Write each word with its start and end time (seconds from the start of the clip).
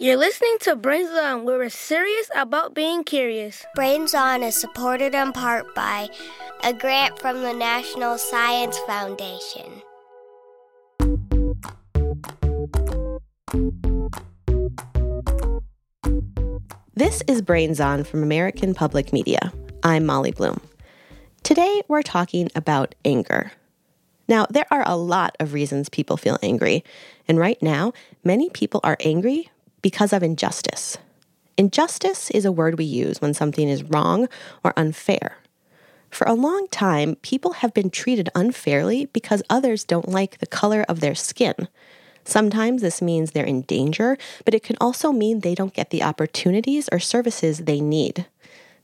You're 0.00 0.16
listening 0.16 0.56
to 0.62 0.74
Brains 0.74 1.10
On, 1.10 1.44
where 1.44 1.56
we're 1.56 1.68
serious 1.68 2.28
about 2.34 2.74
being 2.74 3.04
curious. 3.04 3.64
Brains 3.76 4.12
On 4.12 4.42
is 4.42 4.56
supported 4.56 5.14
in 5.14 5.32
part 5.32 5.72
by 5.72 6.08
a 6.64 6.72
grant 6.72 7.20
from 7.20 7.42
the 7.42 7.52
National 7.52 8.18
Science 8.18 8.76
Foundation. 8.88 9.82
This 16.94 17.22
is 17.28 17.40
Brains 17.40 17.78
On 17.78 18.02
from 18.02 18.24
American 18.24 18.74
Public 18.74 19.12
Media. 19.12 19.52
I'm 19.84 20.06
Molly 20.06 20.32
Bloom. 20.32 20.60
Today, 21.44 21.82
we're 21.86 22.02
talking 22.02 22.50
about 22.56 22.96
anger. 23.04 23.52
Now, 24.26 24.46
there 24.50 24.66
are 24.72 24.82
a 24.88 24.96
lot 24.96 25.36
of 25.38 25.52
reasons 25.52 25.88
people 25.88 26.16
feel 26.16 26.38
angry, 26.42 26.82
and 27.28 27.38
right 27.38 27.62
now, 27.62 27.92
many 28.24 28.50
people 28.50 28.80
are 28.82 28.96
angry 28.98 29.50
because 29.84 30.14
of 30.14 30.22
injustice. 30.22 30.96
Injustice 31.58 32.30
is 32.30 32.46
a 32.46 32.50
word 32.50 32.78
we 32.78 32.86
use 32.86 33.20
when 33.20 33.34
something 33.34 33.68
is 33.68 33.82
wrong 33.82 34.28
or 34.64 34.72
unfair. 34.78 35.36
For 36.08 36.26
a 36.26 36.32
long 36.32 36.68
time, 36.70 37.16
people 37.16 37.52
have 37.60 37.74
been 37.74 37.90
treated 37.90 38.30
unfairly 38.34 39.10
because 39.12 39.42
others 39.50 39.84
don't 39.84 40.08
like 40.08 40.38
the 40.38 40.46
color 40.46 40.86
of 40.88 41.00
their 41.00 41.14
skin. 41.14 41.68
Sometimes 42.24 42.80
this 42.80 43.02
means 43.02 43.32
they're 43.32 43.44
in 43.44 43.60
danger, 43.60 44.16
but 44.46 44.54
it 44.54 44.62
can 44.62 44.78
also 44.80 45.12
mean 45.12 45.40
they 45.40 45.54
don't 45.54 45.74
get 45.74 45.90
the 45.90 46.02
opportunities 46.02 46.88
or 46.90 46.98
services 46.98 47.58
they 47.58 47.82
need. 47.82 48.24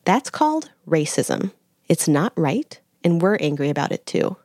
That's 0.04 0.28
called 0.28 0.70
racism. 0.86 1.52
It's 1.88 2.08
not 2.08 2.34
right, 2.36 2.78
and 3.02 3.22
we're 3.22 3.38
angry 3.40 3.70
about 3.70 3.90
it 3.90 4.04
too. 4.04 4.36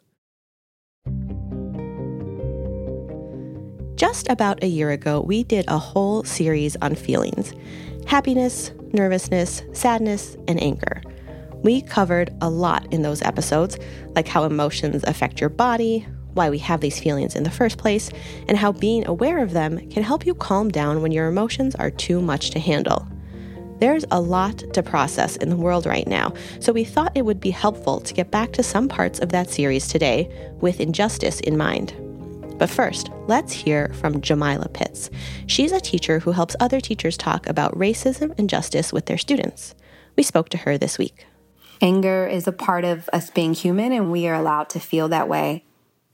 Just 3.96 4.28
about 4.30 4.62
a 4.62 4.68
year 4.68 4.92
ago, 4.92 5.22
we 5.22 5.44
did 5.44 5.64
a 5.70 5.78
whole 5.78 6.24
series 6.26 6.76
on 6.82 6.96
feelings 6.96 7.54
happiness, 8.06 8.72
nervousness, 8.94 9.64
sadness, 9.72 10.36
and 10.48 10.62
anger. 10.62 11.02
We 11.64 11.82
covered 11.82 12.32
a 12.42 12.50
lot 12.50 12.94
in 12.94 13.02
those 13.02 13.22
episodes, 13.22 13.80
like 14.14 14.28
how 14.28 14.44
emotions 14.44 15.04
affect 15.06 15.40
your 15.40 15.50
body, 15.50 16.06
why 16.34 16.50
we 16.50 16.60
have 16.60 16.82
these 16.82 17.00
feelings 17.00 17.36
in 17.36 17.44
the 17.44 17.50
first 17.50 17.78
place, 17.78 18.12
and 18.48 18.58
how 18.58 18.74
being 18.74 19.08
aware 19.08 19.42
of 19.42 19.54
them 19.54 19.90
can 19.90 20.04
help 20.04 20.26
you 20.26 20.36
calm 20.36 20.70
down 20.70 21.02
when 21.02 21.12
your 21.12 21.28
emotions 21.28 21.74
are 21.76 21.90
too 21.90 22.22
much 22.22 22.52
to 22.52 22.60
handle. 22.60 23.08
There's 23.80 24.06
a 24.12 24.22
lot 24.22 24.58
to 24.74 24.84
process 24.84 25.38
in 25.38 25.50
the 25.50 25.56
world 25.56 25.86
right 25.86 26.08
now, 26.08 26.34
so 26.60 26.74
we 26.74 26.84
thought 26.84 27.16
it 27.16 27.26
would 27.26 27.40
be 27.40 27.52
helpful 27.52 28.02
to 28.02 28.14
get 28.14 28.30
back 28.30 28.52
to 28.54 28.62
some 28.62 28.88
parts 28.88 29.20
of 29.20 29.30
that 29.30 29.50
series 29.50 29.88
today 29.88 30.30
with 30.60 30.80
injustice 30.82 31.40
in 31.40 31.58
mind. 31.58 32.05
But 32.58 32.70
first, 32.70 33.10
let's 33.28 33.52
hear 33.52 33.92
from 33.94 34.22
Jamila 34.22 34.70
Pitts. 34.70 35.10
She's 35.48 35.72
a 35.72 35.82
teacher 35.82 36.20
who 36.20 36.32
helps 36.32 36.56
other 36.60 36.80
teachers 36.80 37.18
talk 37.18 37.48
about 37.48 37.78
racism 37.78 38.38
and 38.38 38.50
justice 38.50 38.94
with 38.94 39.08
their 39.08 39.18
students. 39.18 39.76
We 40.16 40.24
spoke 40.24 40.50
to 40.50 40.58
her 40.60 40.78
this 40.78 40.98
week. 40.98 41.26
Anger 41.82 42.26
is 42.26 42.48
a 42.48 42.54
part 42.54 42.86
of 42.86 43.10
us 43.12 43.30
being 43.30 43.54
human, 43.54 43.92
and 43.92 44.12
we 44.12 44.28
are 44.28 44.36
allowed 44.36 44.70
to 44.70 44.80
feel 44.80 45.10
that 45.10 45.28
way. 45.28 45.66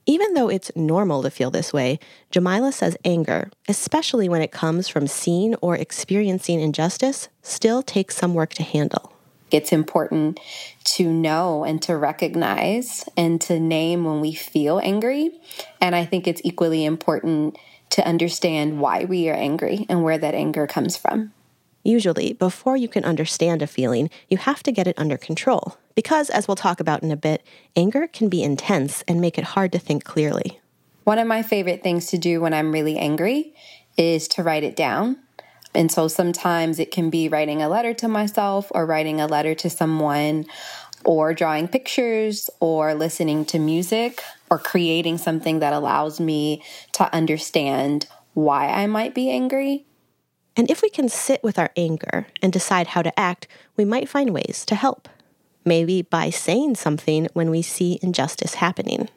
Even 0.08 0.34
though 0.34 0.50
it's 0.50 0.75
normal 0.75 1.22
to 1.22 1.30
feel 1.30 1.52
this 1.52 1.72
way, 1.72 2.00
Jamila 2.31 2.72
says 2.72 2.97
anger, 3.06 3.52
especially 3.67 4.28
when 4.28 4.42
it 4.42 4.52
comes 4.52 4.88
from 4.88 5.06
seeing 5.06 5.53
or 5.56 5.75
experiencing 5.75 6.59
injustice, 6.59 7.30
still 7.44 7.84
takes 7.84 8.17
some 8.17 8.34
work 8.34 8.56
to 8.56 8.64
handle. 8.64 9.14
It's 9.52 9.71
important 9.71 10.39
to 10.83 11.11
know 11.11 11.63
and 11.63 11.81
to 11.83 11.95
recognize 11.97 13.07
and 13.16 13.39
to 13.41 13.59
name 13.59 14.05
when 14.05 14.21
we 14.21 14.33
feel 14.33 14.80
angry. 14.83 15.31
And 15.80 15.95
I 15.95 16.05
think 16.05 16.27
it's 16.27 16.41
equally 16.44 16.85
important 16.85 17.57
to 17.91 18.07
understand 18.07 18.79
why 18.79 19.03
we 19.05 19.29
are 19.29 19.35
angry 19.35 19.85
and 19.89 20.03
where 20.03 20.17
that 20.17 20.33
anger 20.33 20.66
comes 20.66 20.97
from. 20.97 21.33
Usually, 21.83 22.33
before 22.33 22.77
you 22.77 22.88
can 22.88 23.03
understand 23.03 23.61
a 23.61 23.67
feeling, 23.67 24.09
you 24.29 24.38
have 24.38 24.61
to 24.63 24.72
get 24.72 24.88
it 24.88 24.99
under 24.99 25.17
control. 25.17 25.77
Because, 25.95 26.29
as 26.29 26.47
we'll 26.47 26.55
talk 26.55 26.79
about 26.79 27.03
in 27.03 27.11
a 27.11 27.17
bit, 27.17 27.44
anger 27.75 28.07
can 28.07 28.29
be 28.29 28.44
intense 28.44 29.03
and 29.07 29.19
make 29.19 29.38
it 29.38 29.44
hard 29.44 29.72
to 29.72 29.79
think 29.79 30.03
clearly. 30.03 30.59
One 31.03 31.18
of 31.19 31.28
my 31.28 31.41
favorite 31.41 31.81
things 31.81 32.06
to 32.07 32.18
do 32.18 32.39
when 32.39 32.53
I'm 32.53 32.72
really 32.72 32.97
angry 32.97 33.56
is 33.97 34.28
to 34.29 34.44
write 34.44 34.63
it 34.63 34.75
down 34.75 35.18
and 35.73 35.91
so 35.91 36.07
sometimes 36.07 36.79
it 36.79 36.91
can 36.91 37.09
be 37.09 37.29
writing 37.29 37.61
a 37.61 37.69
letter 37.69 37.93
to 37.95 38.07
myself 38.07 38.71
or 38.71 38.85
writing 38.85 39.21
a 39.21 39.27
letter 39.27 39.55
to 39.55 39.69
someone 39.69 40.45
or 41.05 41.33
drawing 41.33 41.67
pictures 41.67 42.49
or 42.59 42.93
listening 42.93 43.45
to 43.45 43.59
music 43.59 44.21
or 44.49 44.59
creating 44.59 45.17
something 45.17 45.59
that 45.59 45.73
allows 45.73 46.19
me 46.19 46.61
to 46.93 47.13
understand 47.13 48.07
why 48.33 48.67
I 48.67 48.87
might 48.87 49.15
be 49.15 49.29
angry. 49.29 49.85
And 50.55 50.69
if 50.69 50.81
we 50.81 50.89
can 50.89 51.09
sit 51.09 51.43
with 51.43 51.57
our 51.57 51.71
anger 51.77 52.27
and 52.41 52.51
decide 52.51 52.88
how 52.88 53.01
to 53.01 53.19
act, 53.19 53.47
we 53.77 53.85
might 53.85 54.09
find 54.09 54.31
ways 54.31 54.65
to 54.65 54.75
help. 54.75 55.07
Maybe 55.63 56.01
by 56.01 56.29
saying 56.29 56.75
something 56.75 57.27
when 57.33 57.49
we 57.49 57.61
see 57.61 57.99
injustice 58.01 58.55
happening. 58.55 59.09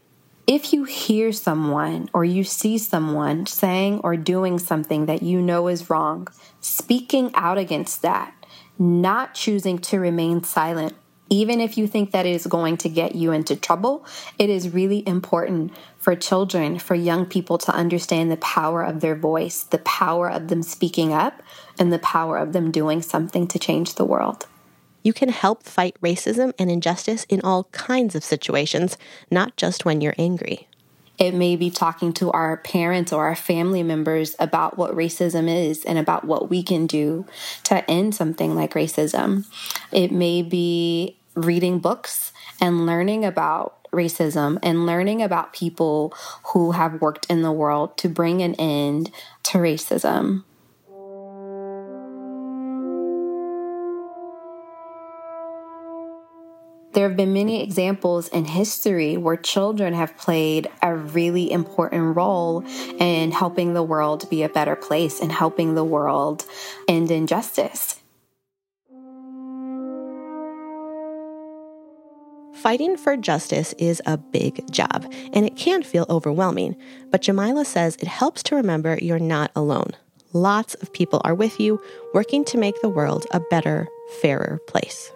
If 0.46 0.74
you 0.74 0.84
hear 0.84 1.32
someone 1.32 2.10
or 2.12 2.22
you 2.22 2.44
see 2.44 2.76
someone 2.76 3.46
saying 3.46 4.00
or 4.04 4.14
doing 4.14 4.58
something 4.58 5.06
that 5.06 5.22
you 5.22 5.40
know 5.40 5.68
is 5.68 5.88
wrong, 5.88 6.28
speaking 6.60 7.30
out 7.34 7.56
against 7.56 8.02
that, 8.02 8.34
not 8.78 9.32
choosing 9.32 9.78
to 9.78 9.98
remain 9.98 10.44
silent, 10.44 10.94
even 11.30 11.62
if 11.62 11.78
you 11.78 11.86
think 11.86 12.10
that 12.10 12.26
it 12.26 12.34
is 12.34 12.46
going 12.46 12.76
to 12.76 12.90
get 12.90 13.14
you 13.14 13.32
into 13.32 13.56
trouble, 13.56 14.04
it 14.38 14.50
is 14.50 14.74
really 14.74 15.02
important 15.08 15.72
for 15.96 16.14
children, 16.14 16.78
for 16.78 16.94
young 16.94 17.24
people 17.24 17.56
to 17.56 17.72
understand 17.72 18.30
the 18.30 18.36
power 18.36 18.82
of 18.82 19.00
their 19.00 19.16
voice, 19.16 19.62
the 19.62 19.78
power 19.78 20.30
of 20.30 20.48
them 20.48 20.62
speaking 20.62 21.14
up, 21.14 21.42
and 21.78 21.90
the 21.90 21.98
power 22.00 22.36
of 22.36 22.52
them 22.52 22.70
doing 22.70 23.00
something 23.00 23.46
to 23.46 23.58
change 23.58 23.94
the 23.94 24.04
world. 24.04 24.46
You 25.04 25.12
can 25.12 25.28
help 25.28 25.62
fight 25.62 25.96
racism 26.02 26.52
and 26.58 26.70
injustice 26.70 27.24
in 27.28 27.40
all 27.42 27.64
kinds 27.64 28.16
of 28.16 28.24
situations, 28.24 28.96
not 29.30 29.56
just 29.56 29.84
when 29.84 30.00
you're 30.00 30.14
angry. 30.18 30.66
It 31.18 31.34
may 31.34 31.54
be 31.54 31.70
talking 31.70 32.12
to 32.14 32.32
our 32.32 32.56
parents 32.56 33.12
or 33.12 33.26
our 33.26 33.36
family 33.36 33.84
members 33.84 34.34
about 34.40 34.76
what 34.76 34.96
racism 34.96 35.48
is 35.48 35.84
and 35.84 35.98
about 35.98 36.24
what 36.24 36.50
we 36.50 36.62
can 36.62 36.86
do 36.88 37.26
to 37.64 37.88
end 37.88 38.14
something 38.14 38.56
like 38.56 38.72
racism. 38.72 39.46
It 39.92 40.10
may 40.10 40.42
be 40.42 41.16
reading 41.34 41.78
books 41.78 42.32
and 42.60 42.86
learning 42.86 43.24
about 43.24 43.76
racism 43.92 44.58
and 44.62 44.86
learning 44.86 45.22
about 45.22 45.52
people 45.52 46.12
who 46.46 46.72
have 46.72 47.00
worked 47.00 47.26
in 47.30 47.42
the 47.42 47.52
world 47.52 47.96
to 47.98 48.08
bring 48.08 48.42
an 48.42 48.54
end 48.54 49.10
to 49.44 49.58
racism. 49.58 50.42
Have 57.14 57.18
been 57.18 57.32
many 57.32 57.62
examples 57.62 58.26
in 58.26 58.44
history 58.44 59.16
where 59.16 59.36
children 59.36 59.94
have 59.94 60.16
played 60.16 60.68
a 60.82 60.96
really 60.96 61.48
important 61.52 62.16
role 62.16 62.64
in 62.98 63.30
helping 63.30 63.72
the 63.72 63.84
world 63.84 64.28
be 64.30 64.42
a 64.42 64.48
better 64.48 64.74
place 64.74 65.20
and 65.20 65.30
helping 65.30 65.76
the 65.76 65.84
world 65.84 66.44
end 66.88 67.12
injustice. 67.12 68.00
Fighting 72.54 72.96
for 72.96 73.16
justice 73.16 73.74
is 73.78 74.02
a 74.06 74.16
big 74.16 74.68
job, 74.72 75.06
and 75.32 75.46
it 75.46 75.54
can 75.54 75.84
feel 75.84 76.06
overwhelming, 76.10 76.74
but 77.12 77.22
Jamila 77.22 77.64
says 77.64 77.94
it 77.96 78.08
helps 78.08 78.42
to 78.44 78.56
remember 78.56 78.98
you're 79.00 79.20
not 79.20 79.52
alone. 79.54 79.92
Lots 80.32 80.74
of 80.74 80.92
people 80.92 81.20
are 81.22 81.34
with 81.34 81.60
you, 81.60 81.80
working 82.12 82.44
to 82.46 82.58
make 82.58 82.80
the 82.80 82.88
world 82.88 83.24
a 83.30 83.38
better, 83.38 83.86
fairer 84.20 84.58
place. 84.66 85.12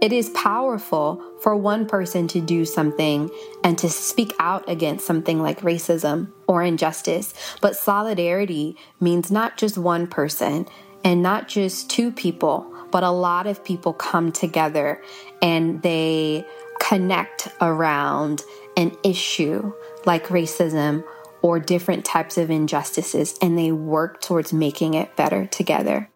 It 0.00 0.12
is 0.12 0.28
powerful 0.30 1.22
for 1.40 1.56
one 1.56 1.86
person 1.86 2.28
to 2.28 2.40
do 2.40 2.64
something 2.64 3.30
and 3.64 3.78
to 3.78 3.88
speak 3.88 4.34
out 4.38 4.68
against 4.68 5.06
something 5.06 5.40
like 5.40 5.62
racism 5.62 6.32
or 6.46 6.62
injustice. 6.62 7.32
But 7.60 7.76
solidarity 7.76 8.76
means 9.00 9.30
not 9.30 9.56
just 9.56 9.78
one 9.78 10.06
person 10.06 10.66
and 11.02 11.22
not 11.22 11.48
just 11.48 11.88
two 11.88 12.12
people, 12.12 12.70
but 12.90 13.04
a 13.04 13.10
lot 13.10 13.46
of 13.46 13.64
people 13.64 13.94
come 13.94 14.32
together 14.32 15.02
and 15.40 15.82
they 15.82 16.46
connect 16.78 17.48
around 17.60 18.42
an 18.76 18.96
issue 19.02 19.72
like 20.04 20.26
racism 20.26 21.04
or 21.42 21.58
different 21.58 22.04
types 22.04 22.36
of 22.36 22.50
injustices 22.50 23.36
and 23.40 23.58
they 23.58 23.72
work 23.72 24.20
towards 24.20 24.52
making 24.52 24.94
it 24.94 25.16
better 25.16 25.46
together. 25.46 26.10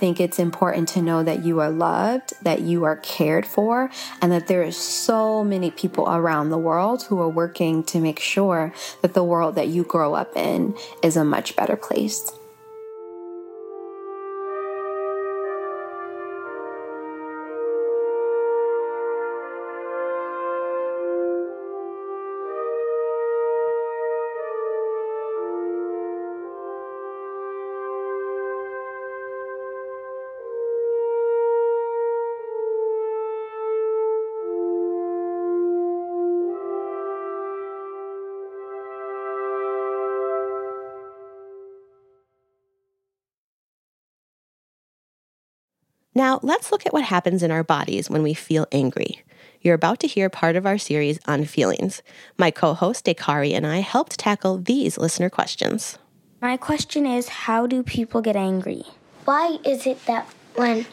Think 0.00 0.18
it's 0.18 0.38
important 0.38 0.88
to 0.88 1.02
know 1.02 1.22
that 1.22 1.44
you 1.44 1.60
are 1.60 1.70
loved, 1.70 2.32
that 2.42 2.62
you 2.62 2.84
are 2.84 2.96
cared 2.96 3.44
for, 3.46 3.90
and 4.22 4.32
that 4.32 4.46
there 4.46 4.62
are 4.62 4.72
so 4.72 5.44
many 5.44 5.70
people 5.70 6.08
around 6.08 6.48
the 6.48 6.58
world 6.58 7.02
who 7.04 7.20
are 7.20 7.28
working 7.28 7.84
to 7.84 8.00
make 8.00 8.18
sure 8.18 8.72
that 9.02 9.12
the 9.12 9.22
world 9.22 9.56
that 9.56 9.68
you 9.68 9.84
grow 9.84 10.14
up 10.14 10.34
in 10.36 10.74
is 11.02 11.18
a 11.18 11.24
much 11.24 11.54
better 11.54 11.76
place. 11.76 12.32
Now, 46.42 46.48
let's 46.48 46.72
look 46.72 46.86
at 46.86 46.92
what 46.92 47.04
happens 47.04 47.42
in 47.42 47.50
our 47.50 47.64
bodies 47.64 48.08
when 48.08 48.22
we 48.22 48.34
feel 48.34 48.66
angry. 48.72 49.22
You're 49.60 49.74
about 49.74 50.00
to 50.00 50.06
hear 50.06 50.30
part 50.30 50.56
of 50.56 50.66
our 50.66 50.78
series 50.78 51.18
on 51.26 51.44
feelings. 51.44 52.02
My 52.38 52.50
co 52.50 52.74
host, 52.74 53.04
Dakari, 53.04 53.54
and 53.54 53.66
I 53.66 53.78
helped 53.78 54.18
tackle 54.18 54.58
these 54.58 54.96
listener 54.96 55.28
questions. 55.30 55.98
My 56.40 56.56
question 56.56 57.06
is 57.06 57.28
How 57.28 57.66
do 57.66 57.82
people 57.82 58.22
get 58.22 58.36
angry? 58.36 58.84
Why 59.24 59.58
is 59.64 59.86
it 59.86 60.06
that 60.06 60.26
when 60.54 60.86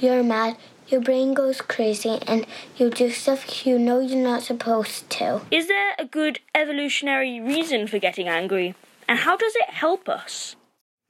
you're 0.00 0.22
mad, 0.22 0.56
your 0.88 1.00
brain 1.00 1.34
goes 1.34 1.60
crazy 1.60 2.18
and 2.26 2.46
you 2.76 2.90
do 2.90 3.10
stuff 3.10 3.66
you 3.66 3.78
know 3.78 4.00
you're 4.00 4.22
not 4.22 4.42
supposed 4.42 5.10
to? 5.10 5.42
Is 5.50 5.68
there 5.68 5.94
a 5.98 6.04
good 6.04 6.40
evolutionary 6.54 7.40
reason 7.40 7.86
for 7.86 7.98
getting 7.98 8.28
angry? 8.28 8.74
And 9.06 9.18
how 9.20 9.36
does 9.36 9.54
it 9.56 9.70
help 9.70 10.08
us? 10.08 10.56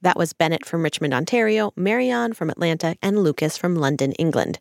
That 0.05 0.17
was 0.17 0.33
Bennett 0.33 0.67
from 0.67 0.83
Richmond, 0.83 1.15
Ontario, 1.15 1.73
Marion 1.75 2.33
from 2.33 2.51
Atlanta, 2.51 2.95
and 3.01 3.23
Lucas 3.23 3.57
from 3.57 3.73
London, 3.73 4.11
England. 4.19 4.59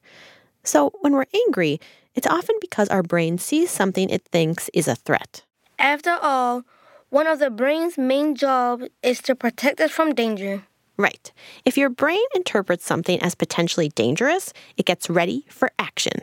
So, 0.62 0.90
when 1.02 1.12
we're 1.12 1.26
angry, 1.34 1.80
it's 2.14 2.26
often 2.26 2.56
because 2.62 2.88
our 2.88 3.02
brain 3.02 3.36
sees 3.36 3.70
something 3.70 4.08
it 4.08 4.24
thinks 4.32 4.70
is 4.72 4.88
a 4.88 4.94
threat. 4.94 5.44
After 5.78 6.16
all, 6.22 6.62
one 7.10 7.26
of 7.26 7.40
the 7.40 7.50
brain's 7.50 7.98
main 7.98 8.34
jobs 8.34 8.88
is 9.02 9.20
to 9.20 9.34
protect 9.34 9.82
us 9.82 9.90
from 9.90 10.14
danger. 10.14 10.62
Right. 10.96 11.30
If 11.66 11.76
your 11.76 11.90
brain 11.90 12.24
interprets 12.34 12.86
something 12.86 13.20
as 13.20 13.34
potentially 13.34 13.90
dangerous, 13.90 14.50
it 14.78 14.86
gets 14.86 15.10
ready 15.10 15.44
for 15.50 15.70
action. 15.78 16.22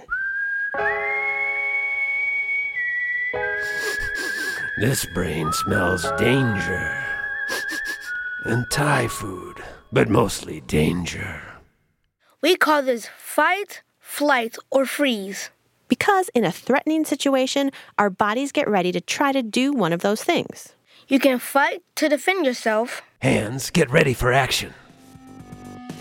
This 4.79 5.05
brain 5.13 5.53
smells 5.53 6.11
danger. 6.17 7.10
And 8.43 8.65
Thai 8.71 9.07
food, 9.07 9.61
but 9.91 10.09
mostly 10.09 10.61
danger. 10.61 11.43
We 12.41 12.55
call 12.55 12.81
this 12.81 13.07
fight, 13.15 13.83
flight, 13.99 14.57
or 14.71 14.87
freeze. 14.87 15.51
Because 15.87 16.29
in 16.29 16.43
a 16.43 16.51
threatening 16.51 17.05
situation, 17.05 17.69
our 17.99 18.09
bodies 18.09 18.51
get 18.51 18.67
ready 18.67 18.91
to 18.93 18.99
try 18.99 19.31
to 19.31 19.43
do 19.43 19.71
one 19.73 19.93
of 19.93 20.01
those 20.01 20.23
things. 20.23 20.73
You 21.07 21.19
can 21.19 21.37
fight 21.37 21.83
to 21.95 22.09
defend 22.09 22.45
yourself. 22.47 23.03
Hands, 23.19 23.69
get 23.69 23.91
ready 23.91 24.15
for 24.15 24.33
action. 24.33 24.73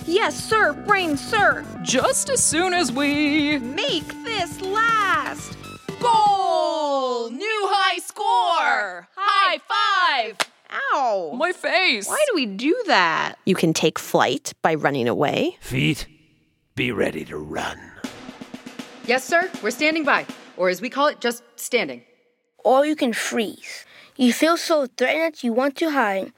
Yes, 0.06 0.34
sir, 0.42 0.72
brain, 0.72 1.18
sir. 1.18 1.62
Just 1.82 2.30
as 2.30 2.42
soon 2.42 2.72
as 2.72 2.90
we 2.90 3.58
make 3.58 4.08
this 4.24 4.62
last. 4.62 5.58
Goal! 6.00 7.28
New 7.28 7.60
high 7.68 7.98
score! 7.98 9.08
High 9.14 9.58
five! 9.68 10.49
Ow! 10.70 11.32
My 11.36 11.52
face! 11.52 12.08
Why 12.08 12.24
do 12.28 12.34
we 12.34 12.46
do 12.46 12.76
that? 12.86 13.36
You 13.44 13.54
can 13.54 13.72
take 13.72 13.98
flight 13.98 14.52
by 14.62 14.74
running 14.74 15.08
away. 15.08 15.56
Feet, 15.60 16.06
be 16.74 16.92
ready 16.92 17.24
to 17.26 17.36
run. 17.36 17.78
Yes, 19.04 19.24
sir, 19.24 19.50
we're 19.62 19.70
standing 19.70 20.04
by. 20.04 20.26
Or 20.56 20.68
as 20.68 20.80
we 20.80 20.90
call 20.90 21.06
it, 21.08 21.20
just 21.20 21.42
standing. 21.56 22.02
Or 22.64 22.84
you 22.84 22.94
can 22.94 23.12
freeze. 23.12 23.84
You 24.16 24.32
feel 24.32 24.56
so 24.56 24.86
threatened 24.86 25.34
that 25.34 25.42
you 25.42 25.52
want 25.52 25.76
to 25.76 25.90
hide, 25.90 26.32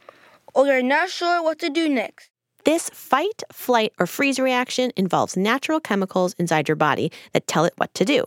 or 0.55 0.67
you're 0.67 0.82
not 0.82 1.11
sure 1.11 1.43
what 1.43 1.58
to 1.58 1.69
do 1.69 1.88
next. 1.88 2.31
This 2.64 2.88
fight, 2.90 3.43
flight, 3.52 3.93
or 3.99 4.06
freeze 4.06 4.38
reaction 4.38 4.93
involves 4.96 5.37
natural 5.37 5.81
chemicals 5.81 6.34
inside 6.38 6.69
your 6.69 6.76
body 6.76 7.11
that 7.32 7.49
tell 7.49 7.64
it 7.64 7.73
what 7.76 7.93
to 7.94 8.05
do. 8.05 8.25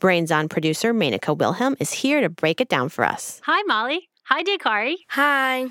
Brains 0.00 0.30
On 0.30 0.48
producer 0.48 0.92
Menaka 0.92 1.36
Wilhelm 1.36 1.76
is 1.80 1.92
here 1.92 2.20
to 2.20 2.28
break 2.28 2.60
it 2.60 2.68
down 2.68 2.90
for 2.90 3.04
us. 3.04 3.40
Hi, 3.44 3.62
Molly. 3.62 4.09
Hi, 4.32 4.44
Dakari. 4.44 4.94
Hi. 5.08 5.66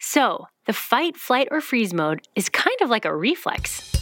So, 0.00 0.46
the 0.64 0.72
fight, 0.72 1.14
flight, 1.14 1.48
or 1.50 1.60
freeze 1.60 1.92
mode 1.92 2.26
is 2.34 2.48
kind 2.48 2.80
of 2.80 2.88
like 2.88 3.04
a 3.04 3.14
reflex. 3.14 3.92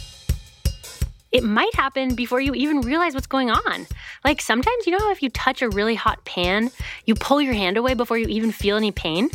It 1.33 1.43
might 1.43 1.75
happen 1.75 2.15
before 2.15 2.39
you 2.39 2.53
even 2.53 2.79
realize 2.79 3.13
what's 3.13 3.27
going 3.27 3.51
on. 3.51 3.87
Like 4.23 4.39
sometimes, 4.39 4.87
you 4.87 4.97
know, 4.97 5.11
if 5.11 5.21
you 5.21 5.29
touch 5.31 5.61
a 5.61 5.67
really 5.67 5.95
hot 5.95 6.23
pan, 6.23 6.71
you 7.05 7.15
pull 7.15 7.41
your 7.41 7.53
hand 7.53 7.75
away 7.75 7.93
before 7.93 8.17
you 8.17 8.27
even 8.27 8.53
feel 8.53 8.77
any 8.77 8.93
pain? 8.93 9.29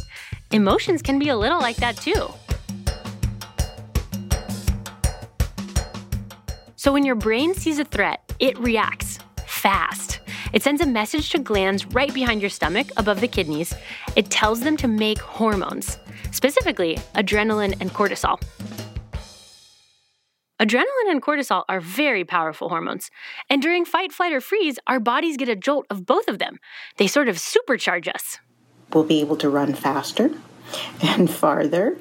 Emotions 0.51 1.03
can 1.03 1.19
be 1.19 1.29
a 1.29 1.37
little 1.37 1.61
like 1.61 1.77
that 1.77 1.99
too. 1.99 2.33
So, 6.77 6.95
when 6.95 7.05
your 7.05 7.17
brain 7.17 7.53
sees 7.53 7.79
a 7.79 7.85
threat, 7.85 8.23
it 8.41 8.59
reacts 8.59 9.19
fast. 9.47 10.16
It 10.57 10.63
sends 10.63 10.81
a 10.81 10.87
message 10.87 11.29
to 11.33 11.39
glands 11.39 11.85
right 11.89 12.15
behind 12.15 12.41
your 12.41 12.49
stomach, 12.49 12.87
above 12.97 13.21
the 13.21 13.29
kidneys. 13.29 13.75
It 14.17 14.31
tells 14.31 14.61
them 14.61 14.79
to 14.79 14.89
make 14.89 15.19
hormones, 15.19 15.99
specifically 16.31 16.97
adrenaline 17.15 17.79
and 17.79 17.91
cortisol. 17.93 18.41
Adrenaline 20.59 21.11
and 21.11 21.21
cortisol 21.21 21.65
are 21.69 21.79
very 21.79 22.25
powerful 22.25 22.71
hormones. 22.71 23.11
And 23.51 23.61
during 23.61 23.85
fight, 23.85 24.13
flight, 24.13 24.33
or 24.33 24.41
freeze, 24.41 24.79
our 24.87 24.99
bodies 24.99 25.37
get 25.37 25.51
a 25.51 25.57
jolt 25.57 25.85
of 25.91 26.07
both 26.07 26.27
of 26.27 26.39
them. 26.39 26.59
They 26.97 27.07
sort 27.07 27.29
of 27.29 27.37
supercharge 27.37 28.09
us. 28.09 28.39
We'll 28.95 29.05
be 29.05 29.21
able 29.21 29.37
to 29.37 29.51
run 29.51 29.75
faster 29.75 30.31
and 31.03 31.31
farther 31.31 31.99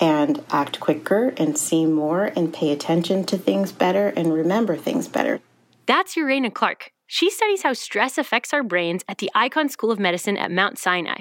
and 0.00 0.42
act 0.48 0.80
quicker 0.80 1.34
and 1.36 1.58
see 1.58 1.84
more 1.84 2.32
and 2.34 2.54
pay 2.54 2.70
attention 2.70 3.24
to 3.24 3.36
things 3.36 3.70
better 3.70 4.08
and 4.16 4.32
remember 4.32 4.78
things 4.78 5.08
better. 5.08 5.40
That's 5.84 6.14
Urena 6.14 6.54
Clark. 6.54 6.90
She 7.10 7.30
studies 7.30 7.62
how 7.62 7.72
stress 7.72 8.18
affects 8.18 8.52
our 8.52 8.62
brains 8.62 9.02
at 9.08 9.16
the 9.16 9.30
Icahn 9.34 9.70
School 9.70 9.90
of 9.90 9.98
Medicine 9.98 10.36
at 10.36 10.50
Mount 10.50 10.78
Sinai. 10.78 11.20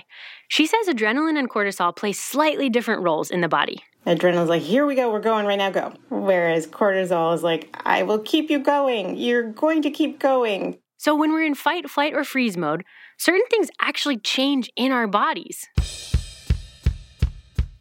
She 0.50 0.68
says 0.68 0.88
adrenaline 0.90 1.40
and 1.40 1.50
cortisol 1.50 1.96
play 1.96 2.12
slightly 2.12 2.70
different 2.70 3.04
roles 3.04 3.32
in 3.32 3.40
the 3.40 3.48
body. 3.48 3.82
Adrenaline's 4.06 4.50
like, 4.50 4.62
here 4.62 4.86
we 4.86 4.96
go, 4.96 5.10
we're 5.10 5.22
going 5.22 5.46
right 5.46 5.56
now, 5.56 5.70
go. 5.70 5.94
Whereas 6.10 6.68
cortisol 6.68 7.34
is 7.34 7.42
like, 7.42 7.74
I 7.86 8.04
will 8.04 8.20
keep 8.20 8.50
you 8.50 8.60
going. 8.60 9.16
You're 9.16 9.50
going 9.50 9.82
to 9.84 9.90
keep 9.90 10.20
going. 10.20 10.78
So 10.98 11.16
when 11.16 11.32
we're 11.32 11.46
in 11.46 11.56
fight, 11.56 11.90
flight, 11.90 12.14
or 12.14 12.26
freeze 12.26 12.58
mode, 12.58 12.84
certain 13.18 13.48
things 13.50 13.70
actually 13.80 14.18
change 14.18 14.70
in 14.76 14.92
our 14.92 15.08
bodies. 15.08 15.70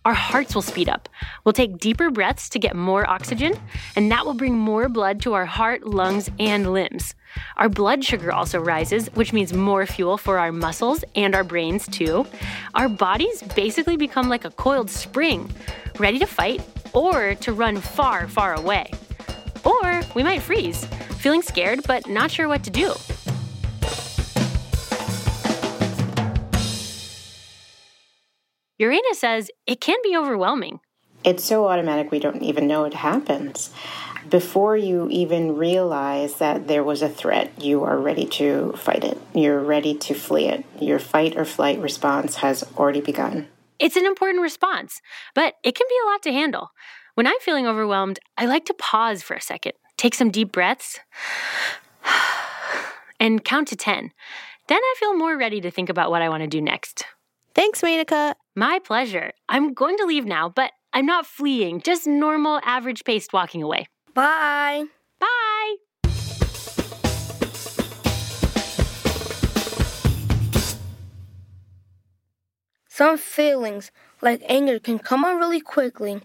Our 0.05 0.15
hearts 0.15 0.55
will 0.55 0.63
speed 0.63 0.89
up. 0.89 1.09
We'll 1.45 1.53
take 1.53 1.79
deeper 1.79 2.13
breaths 2.13 2.49
to 2.51 2.61
get 2.61 2.77
more 2.77 3.11
oxygen, 3.11 3.59
and 3.97 4.13
that 4.13 4.25
will 4.25 4.35
bring 4.35 4.57
more 4.57 4.89
blood 4.89 5.21
to 5.23 5.33
our 5.33 5.47
heart, 5.47 5.85
lungs, 5.85 6.31
and 6.39 6.73
limbs. 6.73 7.17
Our 7.57 7.69
blood 7.69 8.05
sugar 8.05 8.33
also 8.33 8.61
rises, 8.61 9.09
which 9.15 9.33
means 9.33 9.53
more 9.53 9.87
fuel 9.87 10.19
for 10.19 10.39
our 10.39 10.53
muscles 10.53 11.05
and 11.15 11.35
our 11.35 11.45
brains, 11.45 11.87
too. 11.89 12.27
Our 12.75 12.89
bodies 12.89 13.43
basically 13.55 13.97
become 13.97 14.29
like 14.29 14.45
a 14.45 14.51
coiled 14.51 14.91
spring, 14.91 15.53
ready 15.99 16.19
to 16.19 16.27
fight 16.27 16.63
or 16.93 17.35
to 17.37 17.53
run 17.53 17.79
far, 17.79 18.29
far 18.29 18.55
away. 18.55 18.91
Or 19.65 20.03
we 20.15 20.23
might 20.23 20.43
freeze, 20.43 20.85
feeling 21.19 21.43
scared 21.43 21.81
but 21.87 22.09
not 22.09 22.31
sure 22.31 22.49
what 22.49 22.65
to 22.65 22.71
do. 22.71 22.95
Urena 28.81 29.15
says 29.15 29.51
it 29.67 29.81
can 29.81 29.97
be 30.03 30.15
overwhelming. 30.15 30.81
It's 31.25 31.43
so 31.43 31.67
automatic 31.67 32.11
we 32.11 32.19
don't 32.19 32.43
even 32.43 32.67
know 32.67 32.85
it 32.85 32.93
happens. 32.93 33.71
Before 34.29 34.77
you 34.77 35.09
even 35.11 35.57
realize 35.57 36.37
that 36.37 36.67
there 36.67 36.83
was 36.83 37.03
a 37.03 37.09
threat, 37.09 37.63
you 37.63 37.85
are 37.85 37.99
ready 37.99 38.25
to 38.25 38.73
fight 38.73 39.05
it. 39.05 39.19
You're 39.35 39.61
ready 39.61 39.95
to 39.95 40.15
flee 40.15 40.49
it. 40.49 40.65
Your 40.81 40.99
fight 40.99 41.37
or 41.37 41.45
flight 41.45 41.79
response 41.79 42.37
has 42.37 42.65
already 42.77 43.01
begun. 43.01 43.47
It's 43.79 43.97
an 43.97 44.07
important 44.07 44.43
response, 44.43 45.01
but 45.35 45.55
it 45.63 45.75
can 45.75 45.87
be 45.89 45.97
a 46.03 46.11
lot 46.11 46.23
to 46.23 46.33
handle. 46.33 46.71
When 47.15 47.27
I'm 47.27 47.39
feeling 47.41 47.67
overwhelmed, 47.67 48.19
I 48.37 48.47
like 48.47 48.65
to 48.67 48.75
pause 48.75 49.23
for 49.23 49.35
a 49.35 49.41
second, 49.41 49.75
take 49.97 50.15
some 50.15 50.31
deep 50.31 50.51
breaths, 50.51 50.99
and 53.21 53.45
count 53.45 53.69
to 53.69 53.77
10. 53.77 54.13
Then 54.69 54.79
I 54.79 54.95
feel 54.99 55.17
more 55.17 55.37
ready 55.37 55.61
to 55.61 55.71
think 55.71 55.89
about 55.89 56.11
what 56.11 56.23
I 56.23 56.29
want 56.29 56.43
to 56.43 56.49
do 56.49 56.61
next. 56.61 57.05
Thanks, 57.55 57.81
Menaka. 57.81 58.35
My 58.57 58.81
pleasure. 58.81 59.33
I'm 59.49 59.73
going 59.73 59.97
to 59.99 60.07
leave 60.07 60.25
now, 60.25 60.49
but 60.49 60.73
I'm 60.93 61.07
not 61.07 61.27
fleeing, 61.27 61.81
just 61.81 62.07
normal, 62.07 62.61
average 62.65 63.05
paced 63.05 63.33
walking 63.33 63.63
away. 63.63 63.87
Bye. 64.17 64.85
Bye. 65.21 65.77
Some 72.89 73.19
feelings, 73.19 73.91
like 74.23 74.43
anger, 74.49 74.79
can 74.79 74.99
come 74.99 75.23
on 75.23 75.37
really 75.37 75.61
quickly. 75.61 76.23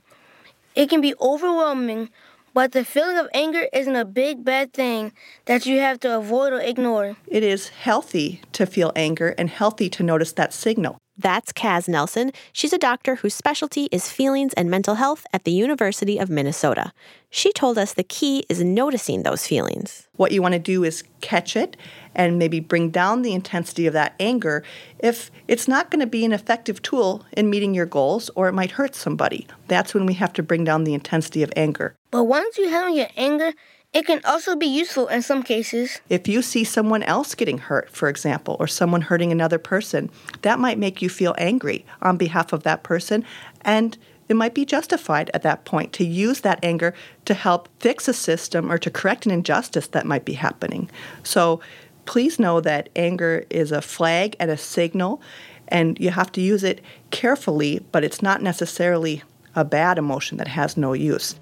It 0.73 0.89
can 0.89 1.01
be 1.01 1.15
overwhelming, 1.19 2.11
but 2.53 2.71
the 2.71 2.85
feeling 2.85 3.17
of 3.17 3.27
anger 3.33 3.67
isn't 3.73 3.97
a 3.97 4.05
big 4.05 4.45
bad 4.45 4.71
thing 4.71 5.11
that 5.43 5.65
you 5.65 5.79
have 5.79 5.99
to 5.99 6.15
avoid 6.15 6.53
or 6.53 6.61
ignore. 6.61 7.17
It 7.27 7.43
is 7.43 7.67
healthy 7.67 8.39
to 8.53 8.65
feel 8.65 8.93
anger 8.95 9.35
and 9.37 9.49
healthy 9.49 9.89
to 9.89 10.01
notice 10.01 10.31
that 10.31 10.53
signal. 10.53 11.00
That's 11.17 11.51
Kaz 11.51 11.87
Nelson. 11.87 12.31
She's 12.53 12.73
a 12.73 12.77
doctor 12.77 13.15
whose 13.15 13.33
specialty 13.33 13.89
is 13.91 14.09
feelings 14.09 14.53
and 14.53 14.71
mental 14.71 14.95
health 14.95 15.25
at 15.33 15.43
the 15.43 15.51
University 15.51 16.17
of 16.17 16.29
Minnesota. 16.29 16.93
She 17.29 17.51
told 17.51 17.77
us 17.77 17.93
the 17.93 18.03
key 18.03 18.43
is 18.49 18.63
noticing 18.63 19.23
those 19.23 19.45
feelings. 19.45 20.07
What 20.15 20.31
you 20.31 20.41
want 20.41 20.53
to 20.53 20.59
do 20.59 20.83
is 20.83 21.03
catch 21.19 21.55
it 21.55 21.77
and 22.15 22.39
maybe 22.39 22.59
bring 22.59 22.89
down 22.89 23.21
the 23.21 23.33
intensity 23.33 23.87
of 23.87 23.93
that 23.93 24.15
anger 24.19 24.63
if 24.99 25.31
it's 25.47 25.67
not 25.67 25.91
going 25.91 25.99
to 25.99 26.07
be 26.07 26.25
an 26.25 26.33
effective 26.33 26.81
tool 26.81 27.25
in 27.33 27.49
meeting 27.49 27.73
your 27.73 27.85
goals 27.85 28.29
or 28.35 28.47
it 28.47 28.53
might 28.53 28.71
hurt 28.71 28.95
somebody. 28.95 29.47
That's 29.67 29.93
when 29.93 30.05
we 30.05 30.13
have 30.15 30.33
to 30.33 30.43
bring 30.43 30.63
down 30.63 30.85
the 30.85 30.93
intensity 30.93 31.43
of 31.43 31.53
anger. 31.55 31.95
But 32.09 32.23
once 32.23 32.57
you 32.57 32.69
have 32.69 32.95
your 32.95 33.07
anger, 33.15 33.53
It 33.93 34.05
can 34.05 34.21
also 34.23 34.55
be 34.55 34.67
useful 34.67 35.09
in 35.09 35.21
some 35.21 35.43
cases. 35.43 35.99
If 36.07 36.25
you 36.25 36.41
see 36.41 36.63
someone 36.63 37.03
else 37.03 37.35
getting 37.35 37.57
hurt, 37.57 37.89
for 37.89 38.07
example, 38.07 38.55
or 38.57 38.65
someone 38.65 39.01
hurting 39.01 39.33
another 39.33 39.57
person, 39.57 40.09
that 40.43 40.59
might 40.59 40.77
make 40.77 41.01
you 41.01 41.09
feel 41.09 41.35
angry 41.37 41.85
on 42.01 42.15
behalf 42.15 42.53
of 42.53 42.63
that 42.63 42.83
person, 42.83 43.25
and 43.61 43.97
it 44.29 44.37
might 44.37 44.53
be 44.53 44.63
justified 44.63 45.29
at 45.33 45.41
that 45.41 45.65
point 45.65 45.91
to 45.93 46.05
use 46.05 46.39
that 46.39 46.63
anger 46.63 46.93
to 47.25 47.33
help 47.33 47.67
fix 47.81 48.07
a 48.07 48.13
system 48.13 48.71
or 48.71 48.77
to 48.77 48.89
correct 48.89 49.25
an 49.25 49.31
injustice 49.33 49.87
that 49.87 50.05
might 50.05 50.23
be 50.23 50.33
happening. 50.33 50.89
So 51.21 51.59
please 52.05 52.39
know 52.39 52.61
that 52.61 52.87
anger 52.95 53.45
is 53.49 53.73
a 53.73 53.81
flag 53.81 54.37
and 54.39 54.49
a 54.49 54.55
signal, 54.55 55.21
and 55.67 55.99
you 55.99 56.11
have 56.11 56.31
to 56.31 56.41
use 56.41 56.63
it 56.63 56.79
carefully, 57.09 57.85
but 57.91 58.05
it's 58.05 58.21
not 58.21 58.41
necessarily 58.41 59.21
a 59.53 59.65
bad 59.65 59.97
emotion 59.97 60.37
that 60.37 60.47
has 60.47 60.77
no 60.77 60.93
use. 60.93 61.35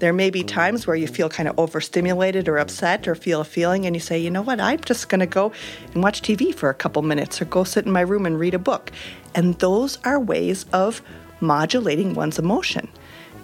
There 0.00 0.12
may 0.12 0.30
be 0.30 0.42
times 0.42 0.86
where 0.86 0.96
you 0.96 1.06
feel 1.06 1.28
kind 1.28 1.48
of 1.48 1.58
overstimulated 1.58 2.48
or 2.48 2.56
upset 2.56 3.06
or 3.06 3.14
feel 3.14 3.42
a 3.42 3.44
feeling, 3.44 3.84
and 3.84 3.94
you 3.94 4.00
say, 4.00 4.18
you 4.18 4.30
know 4.30 4.42
what, 4.42 4.60
I'm 4.60 4.80
just 4.80 5.08
going 5.08 5.20
to 5.20 5.26
go 5.26 5.52
and 5.92 6.02
watch 6.02 6.22
TV 6.22 6.54
for 6.54 6.70
a 6.70 6.74
couple 6.74 7.02
minutes 7.02 7.42
or 7.42 7.44
go 7.44 7.64
sit 7.64 7.84
in 7.84 7.92
my 7.92 8.00
room 8.00 8.24
and 8.24 8.38
read 8.38 8.54
a 8.54 8.58
book. 8.58 8.90
And 9.34 9.58
those 9.58 9.98
are 10.04 10.18
ways 10.18 10.64
of 10.72 11.02
modulating 11.40 12.14
one's 12.14 12.38
emotion. 12.38 12.88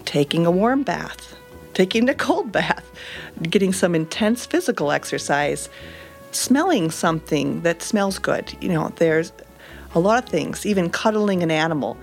Taking 0.06 0.46
a 0.46 0.50
warm 0.50 0.82
bath, 0.82 1.36
taking 1.74 2.08
a 2.08 2.14
cold 2.14 2.52
bath, 2.58 2.90
getting 3.42 3.72
some 3.72 3.94
intense 3.94 4.46
physical 4.46 4.92
exercise, 4.92 5.68
smelling 6.32 6.90
something 6.90 7.60
that 7.62 7.82
smells 7.82 8.18
good. 8.18 8.56
You 8.62 8.70
know, 8.70 8.92
there's 8.96 9.32
a 9.94 10.00
lot 10.00 10.22
of 10.22 10.28
things, 10.28 10.64
even 10.64 10.88
cuddling 10.88 11.42
an 11.42 11.50
animal, 11.50 11.98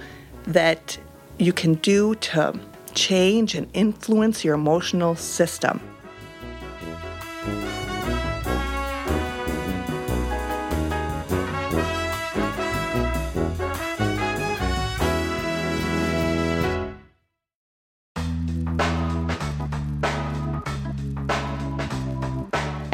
that 0.45 0.97
you 1.39 1.53
can 1.53 1.75
do 1.75 2.15
to 2.15 2.59
change 2.95 3.55
and 3.55 3.69
influence 3.73 4.43
your 4.43 4.55
emotional 4.55 5.15
system. 5.15 5.81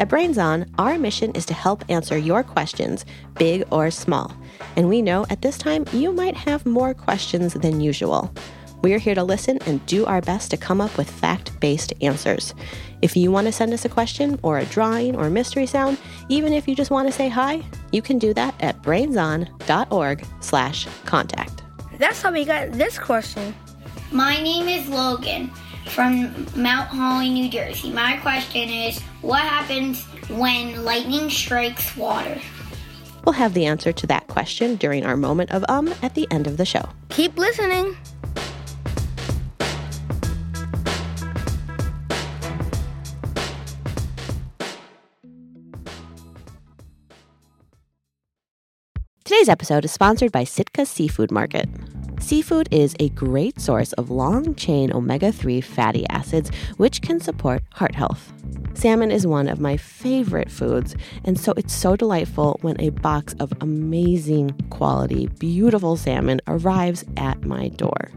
At 0.00 0.08
Brains 0.08 0.38
On, 0.38 0.64
our 0.78 0.98
mission 0.98 1.30
is 1.32 1.44
to 1.44 1.52
help 1.52 1.84
answer 1.90 2.16
your 2.16 2.42
questions, 2.42 3.04
big 3.34 3.64
or 3.70 3.90
small. 3.90 4.34
And 4.74 4.88
we 4.88 5.02
know 5.02 5.26
at 5.28 5.42
this 5.42 5.58
time 5.58 5.84
you 5.92 6.10
might 6.10 6.34
have 6.36 6.64
more 6.64 6.94
questions 6.94 7.52
than 7.52 7.82
usual. 7.82 8.32
We're 8.82 8.98
here 8.98 9.14
to 9.14 9.24
listen 9.24 9.58
and 9.66 9.84
do 9.86 10.06
our 10.06 10.22
best 10.22 10.50
to 10.52 10.56
come 10.56 10.80
up 10.80 10.96
with 10.96 11.10
fact 11.10 11.58
based 11.60 11.92
answers. 12.00 12.54
If 13.02 13.14
you 13.16 13.30
want 13.30 13.46
to 13.46 13.52
send 13.52 13.74
us 13.74 13.84
a 13.84 13.90
question 13.90 14.40
or 14.42 14.58
a 14.58 14.64
drawing 14.66 15.16
or 15.16 15.28
mystery 15.28 15.66
sound, 15.66 15.98
even 16.28 16.52
if 16.52 16.66
you 16.66 16.74
just 16.74 16.90
want 16.90 17.06
to 17.06 17.12
say 17.12 17.28
hi, 17.28 17.62
you 17.92 18.00
can 18.00 18.18
do 18.18 18.32
that 18.34 18.54
at 18.60 18.80
brainson.org 18.82 20.26
slash 20.40 20.86
contact. 21.04 21.62
That's 21.98 22.22
how 22.22 22.32
we 22.32 22.44
got 22.46 22.72
this 22.72 22.98
question. 22.98 23.54
My 24.12 24.42
name 24.42 24.68
is 24.68 24.88
Logan 24.88 25.50
from 25.86 26.46
Mount 26.56 26.88
Holly, 26.88 27.28
New 27.28 27.50
Jersey. 27.50 27.90
My 27.92 28.16
question 28.18 28.68
is 28.68 28.98
what 29.20 29.42
happens 29.42 30.04
when 30.30 30.84
lightning 30.84 31.28
strikes 31.28 31.96
water? 31.96 32.40
We'll 33.26 33.34
have 33.34 33.52
the 33.52 33.66
answer 33.66 33.92
to 33.92 34.06
that 34.06 34.28
question 34.28 34.76
during 34.76 35.04
our 35.04 35.16
moment 35.16 35.50
of 35.50 35.64
um 35.68 35.92
at 36.02 36.14
the 36.14 36.26
end 36.30 36.46
of 36.46 36.56
the 36.56 36.64
show. 36.64 36.88
Keep 37.10 37.36
listening. 37.36 37.96
Today's 49.30 49.48
episode 49.48 49.84
is 49.84 49.92
sponsored 49.92 50.32
by 50.32 50.42
Sitka 50.42 50.84
Seafood 50.84 51.30
Market. 51.30 51.68
Seafood 52.18 52.66
is 52.72 52.96
a 52.98 53.10
great 53.10 53.60
source 53.60 53.92
of 53.92 54.10
long 54.10 54.56
chain 54.56 54.92
omega 54.92 55.30
3 55.30 55.60
fatty 55.60 56.04
acids, 56.08 56.50
which 56.78 57.00
can 57.00 57.20
support 57.20 57.62
heart 57.74 57.94
health. 57.94 58.32
Salmon 58.74 59.12
is 59.12 59.28
one 59.28 59.46
of 59.46 59.60
my 59.60 59.76
favorite 59.76 60.50
foods, 60.50 60.96
and 61.24 61.38
so 61.38 61.52
it's 61.56 61.72
so 61.72 61.94
delightful 61.94 62.58
when 62.62 62.74
a 62.80 62.90
box 62.90 63.36
of 63.38 63.52
amazing 63.60 64.50
quality, 64.70 65.28
beautiful 65.38 65.96
salmon 65.96 66.40
arrives 66.48 67.04
at 67.16 67.44
my 67.44 67.68
door. 67.68 68.10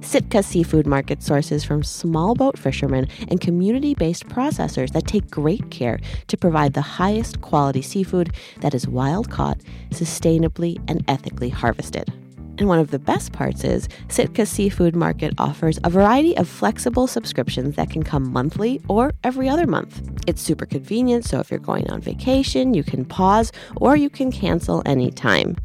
Sitka 0.00 0.42
Seafood 0.42 0.86
Market 0.86 1.22
sources 1.22 1.64
from 1.64 1.82
small 1.82 2.34
boat 2.34 2.58
fishermen 2.58 3.08
and 3.28 3.40
community 3.40 3.94
based 3.94 4.26
processors 4.28 4.92
that 4.92 5.06
take 5.06 5.30
great 5.30 5.70
care 5.70 5.98
to 6.28 6.36
provide 6.36 6.72
the 6.72 6.80
highest 6.80 7.40
quality 7.40 7.82
seafood 7.82 8.32
that 8.60 8.74
is 8.74 8.88
wild 8.88 9.30
caught, 9.30 9.58
sustainably, 9.90 10.82
and 10.88 11.04
ethically 11.08 11.48
harvested. 11.48 12.12
And 12.58 12.66
one 12.66 12.80
of 12.80 12.90
the 12.90 12.98
best 12.98 13.32
parts 13.32 13.62
is 13.62 13.88
Sitka 14.08 14.44
Seafood 14.44 14.96
Market 14.96 15.32
offers 15.38 15.78
a 15.84 15.90
variety 15.90 16.36
of 16.36 16.48
flexible 16.48 17.06
subscriptions 17.06 17.76
that 17.76 17.90
can 17.90 18.02
come 18.02 18.32
monthly 18.32 18.80
or 18.88 19.12
every 19.22 19.48
other 19.48 19.66
month. 19.66 20.02
It's 20.26 20.42
super 20.42 20.66
convenient, 20.66 21.24
so 21.24 21.38
if 21.38 21.50
you're 21.50 21.60
going 21.60 21.88
on 21.88 22.00
vacation, 22.00 22.74
you 22.74 22.82
can 22.82 23.04
pause 23.04 23.52
or 23.76 23.94
you 23.94 24.10
can 24.10 24.32
cancel 24.32 24.82
anytime. 24.86 25.56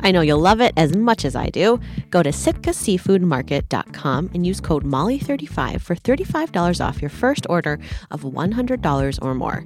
I 0.00 0.12
know 0.12 0.20
you'll 0.20 0.38
love 0.38 0.60
it 0.60 0.72
as 0.76 0.94
much 0.94 1.24
as 1.24 1.34
I 1.34 1.50
do. 1.50 1.80
Go 2.10 2.22
to 2.22 2.30
sitkaseafoodmarket.com 2.30 4.30
and 4.34 4.46
use 4.46 4.60
code 4.60 4.84
MOLLY35 4.84 5.80
for 5.80 5.96
$35 5.96 6.84
off 6.84 7.00
your 7.00 7.10
first 7.10 7.46
order 7.48 7.78
of 8.10 8.22
$100 8.22 9.18
or 9.22 9.34
more. 9.34 9.64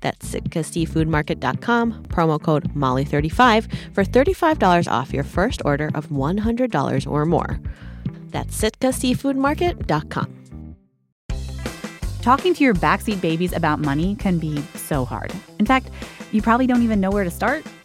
That's 0.00 0.34
sitkaseafoodmarket.com, 0.34 2.06
promo 2.08 2.42
code 2.42 2.74
MOLLY35 2.74 3.94
for 3.94 4.04
$35 4.04 4.90
off 4.90 5.12
your 5.12 5.24
first 5.24 5.62
order 5.64 5.90
of 5.94 6.08
$100 6.08 7.10
or 7.10 7.24
more. 7.24 7.60
That's 8.30 8.60
sitkaseafoodmarket.com. 8.60 10.38
Talking 12.20 12.54
to 12.54 12.62
your 12.62 12.74
backseat 12.74 13.20
babies 13.20 13.52
about 13.52 13.80
money 13.80 14.14
can 14.14 14.38
be 14.38 14.62
so 14.76 15.04
hard. 15.04 15.32
In 15.58 15.66
fact, 15.66 15.88
you 16.30 16.40
probably 16.40 16.68
don't 16.68 16.82
even 16.82 17.00
know 17.00 17.10
where 17.10 17.24
to 17.24 17.30
start. 17.30 17.64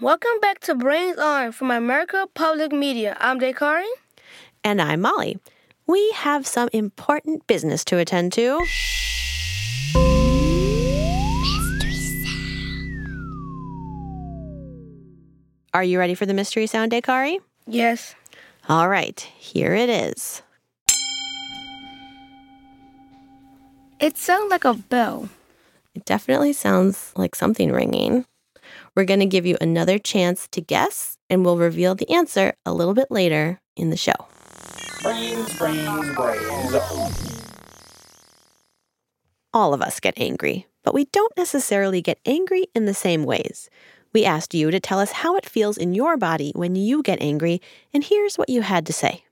Welcome 0.00 0.40
back 0.40 0.60
to 0.60 0.74
Brains 0.74 1.18
On 1.18 1.52
from 1.52 1.70
America 1.70 2.26
Public 2.32 2.72
Media. 2.72 3.18
I'm 3.20 3.38
Dakari. 3.38 3.84
And 4.64 4.80
I'm 4.80 5.02
Molly. 5.02 5.38
We 5.86 6.10
have 6.12 6.46
some 6.46 6.70
important 6.72 7.46
business 7.46 7.84
to 7.84 7.98
attend 7.98 8.32
to. 8.32 8.60
Mystery 11.42 11.92
sound. 11.92 12.96
Are 15.74 15.84
you 15.84 15.98
ready 15.98 16.14
for 16.14 16.24
the 16.24 16.32
mystery 16.32 16.66
sound, 16.66 16.92
Dakari? 16.92 17.36
Yes. 17.66 18.14
All 18.70 18.88
right, 18.88 19.20
here 19.20 19.74
it 19.74 19.90
is. 19.90 20.40
It 24.00 24.16
sounds 24.16 24.50
like 24.50 24.64
a 24.64 24.72
bell. 24.72 25.28
It 25.94 26.06
definitely 26.06 26.54
sounds 26.54 27.12
like 27.16 27.34
something 27.34 27.70
ringing. 27.70 28.24
We're 28.94 29.04
going 29.04 29.20
to 29.20 29.26
give 29.26 29.46
you 29.46 29.56
another 29.60 29.98
chance 29.98 30.48
to 30.48 30.60
guess, 30.60 31.16
and 31.28 31.44
we'll 31.44 31.58
reveal 31.58 31.94
the 31.94 32.10
answer 32.10 32.54
a 32.64 32.72
little 32.72 32.94
bit 32.94 33.10
later 33.10 33.60
in 33.76 33.90
the 33.90 33.96
show. 33.96 34.26
Brains, 35.02 35.56
brains, 35.58 36.14
brains. 36.14 36.76
All 39.52 39.74
of 39.74 39.82
us 39.82 39.98
get 39.98 40.14
angry, 40.16 40.66
but 40.84 40.94
we 40.94 41.06
don't 41.06 41.36
necessarily 41.36 42.00
get 42.02 42.20
angry 42.24 42.66
in 42.74 42.86
the 42.86 42.94
same 42.94 43.24
ways. 43.24 43.68
We 44.12 44.24
asked 44.24 44.54
you 44.54 44.70
to 44.70 44.80
tell 44.80 44.98
us 44.98 45.12
how 45.12 45.36
it 45.36 45.46
feels 45.46 45.76
in 45.76 45.94
your 45.94 46.16
body 46.16 46.52
when 46.54 46.76
you 46.76 47.02
get 47.02 47.20
angry, 47.20 47.60
and 47.94 48.04
here's 48.04 48.36
what 48.36 48.48
you 48.48 48.62
had 48.62 48.86
to 48.86 48.92
say. 48.92 49.24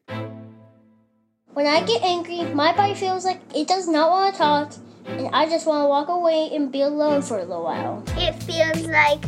When 1.53 1.67
I 1.67 1.85
get 1.85 2.03
angry, 2.03 2.45
my 2.55 2.73
body 2.77 2.95
feels 2.95 3.25
like 3.25 3.41
it 3.55 3.67
does 3.67 3.89
not 3.89 4.11
want 4.11 4.35
to 4.35 4.39
talk, 4.39 4.73
and 5.09 5.29
I 5.33 5.49
just 5.49 5.67
want 5.67 5.85
to 5.85 5.89
walk 5.89 6.09
away 6.09 6.51
and 6.53 6.71
be 6.71 6.83
alone 6.83 7.23
for 7.23 7.39
a 7.39 7.45
little 7.45 7.65
while. 7.65 8.03
It 8.17 8.35
feels 8.43 8.87
like 8.87 9.25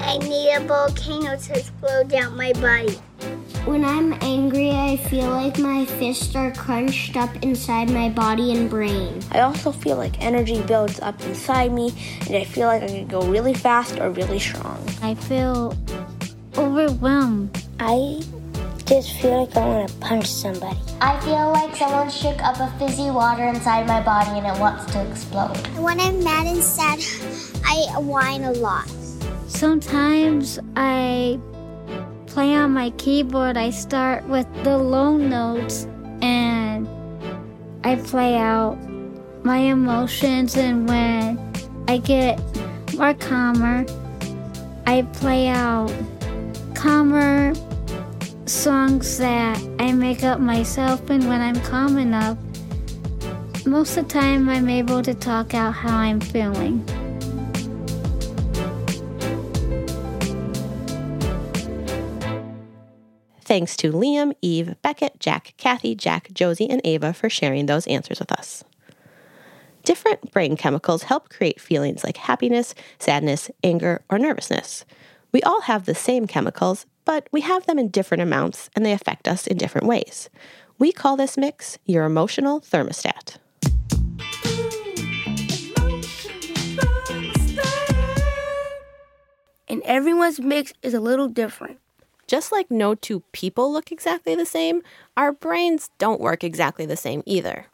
I 0.00 0.18
need 0.18 0.54
a 0.54 0.60
volcano 0.60 1.36
to 1.36 1.58
explode 1.58 2.08
down 2.08 2.36
my 2.36 2.52
body. 2.54 2.98
When 3.64 3.84
I'm 3.84 4.14
angry, 4.22 4.70
I 4.70 4.96
feel 4.96 5.30
like 5.30 5.58
my 5.58 5.84
fists 5.84 6.34
are 6.34 6.50
crunched 6.50 7.16
up 7.16 7.30
inside 7.42 7.90
my 7.90 8.08
body 8.08 8.52
and 8.56 8.68
brain. 8.68 9.20
I 9.30 9.40
also 9.40 9.70
feel 9.70 9.96
like 9.96 10.20
energy 10.20 10.60
builds 10.62 10.98
up 10.98 11.20
inside 11.22 11.72
me, 11.72 11.94
and 12.26 12.34
I 12.34 12.42
feel 12.44 12.66
like 12.66 12.82
I 12.82 12.88
can 12.88 13.06
go 13.06 13.22
really 13.22 13.54
fast 13.54 14.00
or 14.00 14.10
really 14.10 14.40
strong. 14.40 14.84
I 15.02 15.14
feel 15.14 15.76
overwhelmed. 16.56 17.64
I 17.78 18.22
just 18.86 19.12
feel 19.20 19.44
like 19.44 19.56
I 19.56 19.66
want 19.66 19.88
to 19.88 19.94
punch 19.96 20.26
somebody. 20.26 20.78
I 21.00 21.18
feel 21.20 21.52
like 21.52 21.74
someone 21.76 22.10
shook 22.10 22.42
up 22.42 22.58
a 22.60 22.70
fizzy 22.78 23.10
water 23.10 23.44
inside 23.44 23.86
my 23.86 24.02
body 24.02 24.38
and 24.38 24.46
it 24.46 24.60
wants 24.60 24.90
to 24.92 25.08
explode. 25.08 25.56
When 25.78 26.00
I'm 26.00 26.22
mad 26.22 26.46
and 26.46 26.62
sad, 26.62 27.00
I 27.64 27.98
whine 27.98 28.44
a 28.44 28.52
lot. 28.52 28.88
Sometimes 29.46 30.58
I 30.76 31.38
play 32.26 32.54
on 32.54 32.72
my 32.72 32.90
keyboard. 32.90 33.56
I 33.56 33.70
start 33.70 34.26
with 34.28 34.46
the 34.64 34.76
low 34.78 35.16
notes 35.16 35.86
and 36.20 36.88
I 37.84 37.96
play 37.96 38.36
out 38.36 38.78
my 39.44 39.58
emotions. 39.58 40.56
And 40.56 40.88
when 40.88 41.38
I 41.88 41.98
get 41.98 42.40
more 42.96 43.14
calmer, 43.14 43.84
I 44.86 45.02
play 45.12 45.48
out 45.48 45.92
calmer 46.74 47.54
songs 48.46 49.18
that 49.18 49.58
I 49.78 49.92
make 49.92 50.24
up 50.24 50.40
myself. 50.40 51.08
And 51.10 51.28
when 51.28 51.40
I'm 51.40 51.60
calm 51.62 51.98
enough, 51.98 52.38
most 53.66 53.96
of 53.96 54.08
the 54.08 54.12
time 54.12 54.48
I'm 54.48 54.68
able 54.68 55.02
to 55.02 55.14
talk 55.14 55.54
out 55.54 55.72
how 55.72 55.96
I'm 55.96 56.20
feeling. 56.20 56.84
Thanks 63.44 63.76
to 63.76 63.92
Liam, 63.92 64.34
Eve, 64.40 64.76
Beckett, 64.80 65.20
Jack, 65.20 65.52
Kathy, 65.58 65.94
Jack, 65.94 66.32
Josie, 66.32 66.70
and 66.70 66.80
Ava 66.84 67.12
for 67.12 67.28
sharing 67.28 67.66
those 67.66 67.86
answers 67.86 68.18
with 68.18 68.32
us. 68.32 68.64
Different 69.84 70.32
brain 70.32 70.56
chemicals 70.56 71.02
help 71.02 71.28
create 71.28 71.60
feelings 71.60 72.02
like 72.02 72.16
happiness, 72.16 72.74
sadness, 72.98 73.50
anger, 73.62 74.02
or 74.08 74.18
nervousness. 74.18 74.84
We 75.32 75.42
all 75.42 75.62
have 75.62 75.84
the 75.84 75.94
same 75.94 76.26
chemicals, 76.26 76.86
but 77.04 77.28
we 77.32 77.40
have 77.42 77.66
them 77.66 77.78
in 77.78 77.88
different 77.88 78.22
amounts 78.22 78.70
and 78.74 78.84
they 78.84 78.92
affect 78.92 79.28
us 79.28 79.46
in 79.46 79.56
different 79.56 79.86
ways. 79.86 80.28
We 80.78 80.92
call 80.92 81.16
this 81.16 81.36
mix 81.36 81.78
your 81.84 82.04
emotional 82.04 82.60
thermostat. 82.60 83.36
And 89.68 89.82
everyone's 89.84 90.38
mix 90.38 90.72
is 90.82 90.92
a 90.92 91.00
little 91.00 91.28
different. 91.28 91.78
Just 92.26 92.52
like 92.52 92.70
no 92.70 92.94
two 92.94 93.20
people 93.32 93.72
look 93.72 93.90
exactly 93.90 94.34
the 94.34 94.46
same, 94.46 94.82
our 95.16 95.32
brains 95.32 95.90
don't 95.98 96.20
work 96.20 96.44
exactly 96.44 96.86
the 96.86 96.96
same 96.96 97.22
either. 97.26 97.66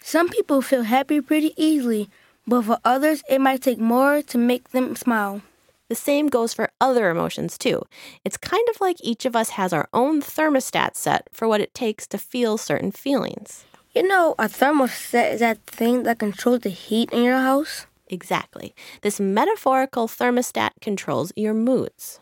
Some 0.00 0.28
people 0.28 0.62
feel 0.62 0.82
happy 0.82 1.20
pretty 1.20 1.52
easily, 1.56 2.08
but 2.46 2.62
for 2.62 2.78
others, 2.84 3.22
it 3.28 3.40
might 3.40 3.62
take 3.62 3.78
more 3.78 4.22
to 4.22 4.38
make 4.38 4.70
them 4.70 4.96
smile. 4.96 5.42
The 5.88 5.94
same 5.94 6.28
goes 6.28 6.52
for 6.52 6.70
other 6.80 7.10
emotions 7.10 7.56
too. 7.56 7.82
It's 8.24 8.36
kind 8.36 8.66
of 8.68 8.80
like 8.80 8.96
each 9.00 9.24
of 9.24 9.34
us 9.34 9.50
has 9.50 9.72
our 9.72 9.88
own 9.92 10.20
thermostat 10.20 10.96
set 10.96 11.28
for 11.32 11.48
what 11.48 11.60
it 11.60 11.74
takes 11.74 12.06
to 12.08 12.18
feel 12.18 12.58
certain 12.58 12.92
feelings. 12.92 13.64
You 13.94 14.06
know, 14.06 14.34
a 14.38 14.44
thermostat 14.44 15.32
is 15.32 15.40
that 15.40 15.64
thing 15.66 16.02
that 16.02 16.18
controls 16.18 16.60
the 16.60 16.70
heat 16.70 17.10
in 17.10 17.22
your 17.22 17.38
house? 17.38 17.86
Exactly. 18.08 18.74
This 19.02 19.18
metaphorical 19.18 20.08
thermostat 20.08 20.70
controls 20.80 21.32
your 21.36 21.54
moods. 21.54 22.20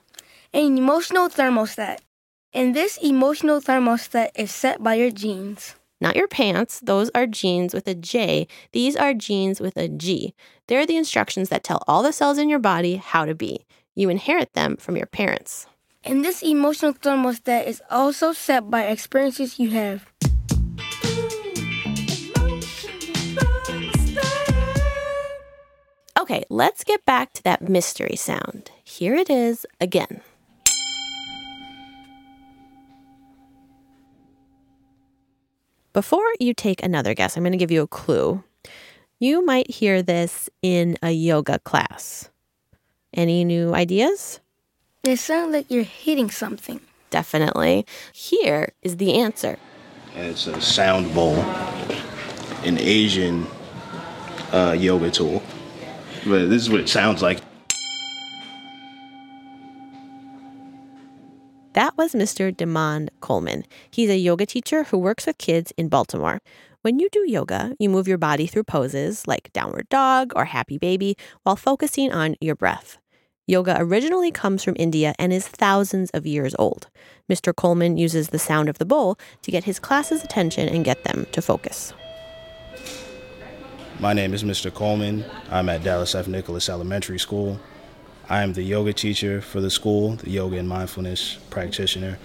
An 0.52 0.79
emotional 0.79 1.29
thermostat. 1.29 1.98
And 2.52 2.74
this 2.74 2.96
emotional 3.02 3.61
thermostat 3.61 4.31
is 4.37 4.50
set 4.50 4.83
by 4.83 4.94
your 4.94 5.11
genes. 5.11 5.74
Not 6.00 6.16
your 6.16 6.28
pants, 6.28 6.80
those 6.80 7.11
are 7.14 7.26
genes 7.26 7.72
with 7.72 7.88
a 7.88 7.94
J. 7.94 8.46
These 8.72 8.96
are 8.96 9.14
genes 9.14 9.61
with 9.61 9.76
a 9.76 9.88
G. 9.88 10.35
They're 10.66 10.85
the 10.85 10.96
instructions 10.96 11.48
that 11.48 11.64
tell 11.64 11.82
all 11.88 12.02
the 12.02 12.12
cells 12.12 12.37
in 12.37 12.48
your 12.48 12.59
body 12.59 12.96
how 12.96 13.24
to 13.24 13.35
be. 13.35 13.64
You 13.94 14.11
inherit 14.11 14.52
them 14.52 14.76
from 14.76 14.96
your 14.96 15.06
parents. 15.06 15.66
And 16.04 16.24
this 16.24 16.42
emotional 16.42 16.92
thermostat 16.92 17.66
is 17.66 17.82
also 17.90 18.32
set 18.32 18.70
by 18.70 18.85
experiences 18.85 19.59
you 19.59 19.70
have. 19.70 20.06
Okay, 26.18 26.44
let's 26.50 26.85
get 26.85 27.04
back 27.06 27.32
to 27.35 27.42
that 27.44 27.68
mystery 27.68 28.16
sound. 28.16 28.70
Here 28.85 29.14
it 29.14 29.30
is 29.30 29.66
again. 29.80 30.20
Before 35.96 36.30
you 36.38 36.52
take 36.52 36.82
another 36.82 37.14
guess, 37.14 37.38
I'm 37.38 37.42
going 37.42 37.52
to 37.52 37.56
give 37.56 37.70
you 37.70 37.80
a 37.80 37.87
clue. 37.87 38.44
You 39.18 39.42
might 39.42 39.70
hear 39.70 40.02
this 40.02 40.50
in 40.61 40.98
a 41.02 41.11
yoga 41.11 41.59
class. 41.61 42.28
Any 43.14 43.44
new 43.46 43.72
ideas? 43.72 44.40
It 45.04 45.16
sounds 45.18 45.54
like 45.54 45.70
you're 45.70 45.85
hitting 45.85 46.30
something. 46.30 46.82
Definitely. 47.09 47.87
Here 48.12 48.74
is 48.82 48.98
the 48.98 49.14
answer. 49.14 49.59
And 50.14 50.26
it's 50.26 50.46
a 50.46 50.61
sound 50.61 51.14
bowl, 51.14 51.37
an 52.62 52.76
Asian 52.76 53.46
uh, 54.52 54.76
yoga 54.78 55.11
tool. 55.11 55.42
But 56.26 56.50
this 56.50 56.61
is 56.61 56.68
what 56.68 56.80
it 56.80 56.90
sounds 56.90 57.22
like. 57.22 57.40
That 61.76 61.98
was 61.98 62.14
Mr. 62.14 62.56
Demond 62.56 63.10
Coleman. 63.20 63.66
He's 63.90 64.08
a 64.08 64.16
yoga 64.16 64.46
teacher 64.46 64.84
who 64.84 64.96
works 64.96 65.26
with 65.26 65.36
kids 65.36 65.74
in 65.76 65.90
Baltimore. 65.90 66.40
When 66.80 66.98
you 66.98 67.10
do 67.12 67.30
yoga, 67.30 67.76
you 67.78 67.90
move 67.90 68.08
your 68.08 68.16
body 68.16 68.46
through 68.46 68.64
poses 68.64 69.28
like 69.28 69.52
downward 69.52 69.86
dog 69.90 70.32
or 70.34 70.46
happy 70.46 70.78
baby 70.78 71.18
while 71.42 71.54
focusing 71.54 72.10
on 72.10 72.34
your 72.40 72.54
breath. 72.54 72.96
Yoga 73.46 73.76
originally 73.78 74.30
comes 74.30 74.64
from 74.64 74.74
India 74.78 75.14
and 75.18 75.34
is 75.34 75.46
thousands 75.46 76.08
of 76.12 76.24
years 76.24 76.54
old. 76.58 76.88
Mr. 77.30 77.54
Coleman 77.54 77.98
uses 77.98 78.28
the 78.28 78.38
sound 78.38 78.70
of 78.70 78.78
the 78.78 78.86
bowl 78.86 79.18
to 79.42 79.50
get 79.50 79.64
his 79.64 79.78
class's 79.78 80.24
attention 80.24 80.70
and 80.70 80.82
get 80.82 81.04
them 81.04 81.26
to 81.32 81.42
focus. 81.42 81.92
My 84.00 84.14
name 84.14 84.32
is 84.32 84.42
Mr. 84.42 84.72
Coleman. 84.72 85.26
I'm 85.50 85.68
at 85.68 85.84
Dallas 85.84 86.14
F. 86.14 86.26
Nicholas 86.26 86.70
Elementary 86.70 87.18
School. 87.18 87.60
I 88.28 88.42
am 88.42 88.54
the 88.54 88.62
yoga 88.62 88.92
teacher 88.92 89.40
for 89.40 89.60
the 89.60 89.70
school, 89.70 90.16
the 90.16 90.30
yoga 90.30 90.58
and 90.58 90.68
mindfulness 90.68 91.38
practitioner, 91.48 92.18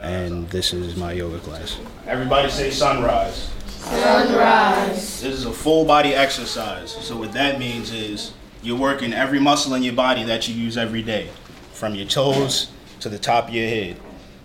and 0.00 0.48
this 0.50 0.72
is 0.72 0.96
my 0.96 1.12
yoga 1.12 1.38
class. 1.38 1.78
Everybody 2.08 2.50
say 2.50 2.72
sunrise. 2.72 3.50
Sunrise. 3.68 5.20
This 5.20 5.22
is 5.22 5.44
a 5.44 5.52
full 5.52 5.84
body 5.84 6.12
exercise. 6.12 6.90
So 6.90 7.16
what 7.16 7.32
that 7.34 7.60
means 7.60 7.92
is 7.92 8.32
you're 8.62 8.78
working 8.78 9.12
every 9.12 9.38
muscle 9.38 9.74
in 9.74 9.84
your 9.84 9.94
body 9.94 10.24
that 10.24 10.48
you 10.48 10.54
use 10.56 10.76
every 10.76 11.02
day, 11.02 11.30
from 11.72 11.94
your 11.94 12.06
toes 12.06 12.72
to 12.98 13.08
the 13.08 13.18
top 13.18 13.46
of 13.46 13.54
your 13.54 13.68
head. 13.68 13.96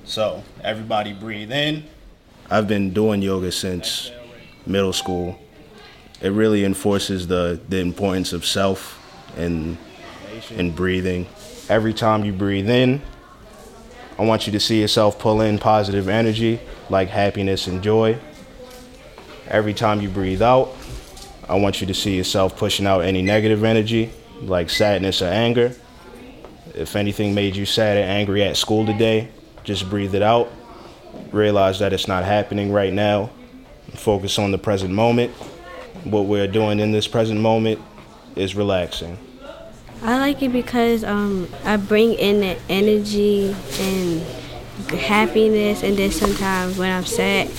So 0.03 0.43
everybody 0.63 1.11
breathe 1.11 1.51
in. 1.51 1.85
I've 2.51 2.67
been 2.67 2.93
doing 2.93 3.23
yoga 3.23 3.51
since 3.51 4.11
middle 4.67 4.93
school. 4.93 5.39
It 6.21 6.29
really 6.29 6.63
enforces 6.65 7.25
the, 7.25 7.59
the 7.67 7.79
importance 7.79 8.31
of 8.31 8.45
self 8.45 8.99
and 9.35 9.79
and 10.49 10.75
breathing. 10.75 11.27
Every 11.69 11.93
time 11.93 12.25
you 12.25 12.33
breathe 12.33 12.69
in, 12.69 13.01
I 14.17 14.25
want 14.25 14.45
you 14.45 14.51
to 14.53 14.59
see 14.59 14.81
yourself 14.81 15.19
pull 15.19 15.41
in 15.41 15.57
positive 15.57 16.09
energy 16.09 16.59
like 16.89 17.09
happiness 17.09 17.67
and 17.67 17.81
joy. 17.81 18.17
Every 19.47 19.73
time 19.73 20.01
you 20.01 20.09
breathe 20.09 20.41
out, 20.41 20.75
I 21.47 21.55
want 21.55 21.81
you 21.81 21.87
to 21.87 21.93
see 21.93 22.15
yourself 22.15 22.55
pushing 22.57 22.85
out 22.85 23.01
any 23.01 23.21
negative 23.21 23.63
energy 23.63 24.11
like 24.41 24.69
sadness 24.69 25.21
or 25.21 25.25
anger. 25.25 25.75
If 26.73 26.95
anything 26.95 27.33
made 27.33 27.55
you 27.55 27.65
sad 27.65 27.97
or 27.97 28.01
angry 28.01 28.43
at 28.43 28.57
school 28.57 28.85
today, 28.85 29.29
just 29.63 29.89
breathe 29.89 30.15
it 30.15 30.21
out. 30.21 30.49
Realize 31.31 31.79
that 31.79 31.93
it's 31.93 32.07
not 32.07 32.23
happening 32.23 32.71
right 32.71 32.93
now. 32.93 33.29
Focus 33.95 34.39
on 34.39 34.51
the 34.51 34.57
present 34.57 34.93
moment. 34.93 35.31
What 36.03 36.25
we're 36.25 36.47
doing 36.47 36.79
in 36.79 36.91
this 36.91 37.07
present 37.07 37.39
moment 37.39 37.81
is 38.35 38.55
relaxing. 38.55 39.17
I 40.03 40.17
like 40.17 40.41
it 40.41 40.51
because 40.51 41.03
um, 41.03 41.47
I 41.63 41.77
bring 41.77 42.13
in 42.13 42.39
the 42.39 42.57
energy 42.69 43.55
and 43.79 44.21
happiness, 44.99 45.83
and 45.83 45.95
then 45.95 46.11
sometimes 46.11 46.77
when 46.77 46.91
I'm 46.91 47.05
sad, 47.05 47.51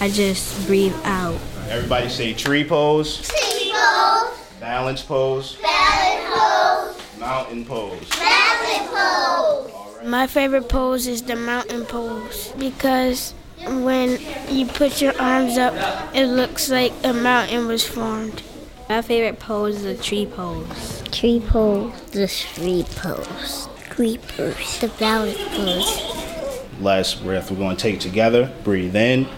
I 0.00 0.08
just 0.08 0.66
breathe 0.66 0.94
out. 1.04 1.38
Everybody 1.68 2.08
say 2.08 2.32
tree 2.32 2.64
pose. 2.64 3.28
Tree 3.28 3.72
pose. 3.72 4.38
Balance 4.58 5.02
pose. 5.02 5.56
Balance 5.56 6.96
pose. 6.96 7.20
Mountain 7.20 7.66
pose. 7.66 8.10
Mountain 8.18 8.88
pose. 8.88 10.08
My 10.08 10.26
favorite 10.26 10.68
pose 10.70 11.06
is 11.06 11.22
the 11.22 11.36
mountain 11.36 11.84
pose 11.84 12.52
because 12.58 13.34
when 13.66 14.18
you 14.48 14.66
put 14.66 15.02
your 15.02 15.20
arms 15.20 15.58
up, 15.58 15.74
it 16.14 16.26
looks 16.26 16.70
like 16.70 16.92
a 17.04 17.12
mountain 17.12 17.66
was 17.68 17.86
formed. 17.86 18.42
My 18.88 19.02
favorite 19.02 19.38
pose 19.38 19.76
is 19.76 19.82
the 19.82 20.02
tree 20.02 20.26
pose. 20.26 21.01
Tree 21.12 21.40
pose. 21.46 22.00
The 22.10 22.26
tree 22.26 22.84
pose. 22.96 23.68
Creepers. 23.90 24.80
The 24.80 24.88
balance 24.98 25.36
pose. 25.36 26.80
last 26.80 27.22
breath 27.22 27.50
we're 27.50 27.58
going 27.58 27.76
to 27.76 27.82
take 27.82 28.00
together. 28.00 28.50
Breathe 28.64 28.96
in 28.96 29.28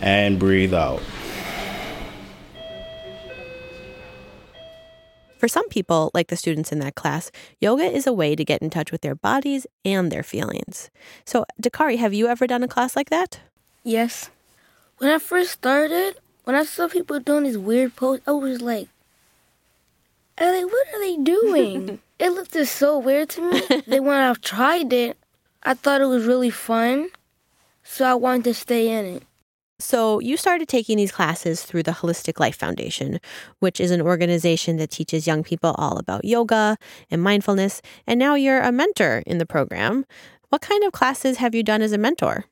and 0.00 0.38
breathe 0.38 0.72
out. 0.72 1.02
For 5.38 5.48
some 5.48 5.68
people, 5.68 6.12
like 6.14 6.28
the 6.28 6.36
students 6.36 6.70
in 6.70 6.78
that 6.78 6.94
class, 6.94 7.32
yoga 7.60 7.82
is 7.82 8.06
a 8.06 8.12
way 8.12 8.36
to 8.36 8.44
get 8.44 8.62
in 8.62 8.70
touch 8.70 8.92
with 8.92 9.00
their 9.00 9.16
bodies 9.16 9.66
and 9.84 10.12
their 10.12 10.22
feelings. 10.22 10.88
So, 11.24 11.44
Dakari, 11.60 11.98
have 11.98 12.14
you 12.14 12.28
ever 12.28 12.46
done 12.46 12.62
a 12.62 12.68
class 12.68 12.94
like 12.94 13.10
that? 13.10 13.40
Yes. 13.82 14.30
When 14.98 15.10
I 15.10 15.18
first 15.18 15.50
started, 15.50 16.14
when 16.44 16.54
I 16.54 16.64
saw 16.64 16.86
people 16.86 17.18
doing 17.18 17.42
these 17.42 17.58
weird 17.58 17.96
poses, 17.96 18.22
I 18.24 18.30
was 18.30 18.60
like, 18.62 18.88
I 20.38 20.50
was 20.50 20.62
like, 20.62 20.72
what 20.72 20.86
are 20.94 21.00
they 21.00 21.16
doing? 21.16 22.00
it 22.18 22.30
looked 22.30 22.52
just 22.52 22.76
so 22.76 22.98
weird 22.98 23.28
to 23.30 23.50
me. 23.50 23.82
then 23.86 24.04
when 24.04 24.16
I've 24.16 24.40
tried 24.40 24.92
it, 24.92 25.18
I 25.62 25.74
thought 25.74 26.00
it 26.00 26.06
was 26.06 26.24
really 26.24 26.50
fun, 26.50 27.10
so 27.82 28.04
I 28.04 28.14
wanted 28.14 28.44
to 28.44 28.54
stay 28.54 28.88
in 28.88 29.04
it. 29.16 29.22
So, 29.78 30.20
you 30.20 30.36
started 30.36 30.68
taking 30.68 30.96
these 30.96 31.10
classes 31.10 31.64
through 31.64 31.82
the 31.82 31.90
Holistic 31.90 32.38
Life 32.38 32.54
Foundation, 32.54 33.18
which 33.58 33.80
is 33.80 33.90
an 33.90 34.00
organization 34.00 34.76
that 34.76 34.92
teaches 34.92 35.26
young 35.26 35.42
people 35.42 35.74
all 35.76 35.98
about 35.98 36.24
yoga 36.24 36.76
and 37.10 37.20
mindfulness. 37.20 37.82
And 38.06 38.20
now 38.20 38.36
you're 38.36 38.60
a 38.60 38.70
mentor 38.70 39.24
in 39.26 39.38
the 39.38 39.46
program. 39.46 40.06
What 40.50 40.62
kind 40.62 40.84
of 40.84 40.92
classes 40.92 41.38
have 41.38 41.52
you 41.52 41.64
done 41.64 41.82
as 41.82 41.90
a 41.90 41.98
mentor? 41.98 42.44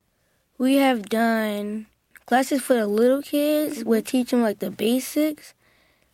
We 0.58 0.76
have 0.76 1.08
done 1.08 1.86
classes 2.26 2.62
for 2.62 2.74
the 2.74 2.88
little 2.88 3.22
kids. 3.22 3.84
We 3.84 4.02
teach 4.02 4.30
them 4.30 4.42
like 4.42 4.58
the 4.58 4.70
basics. 4.70 5.54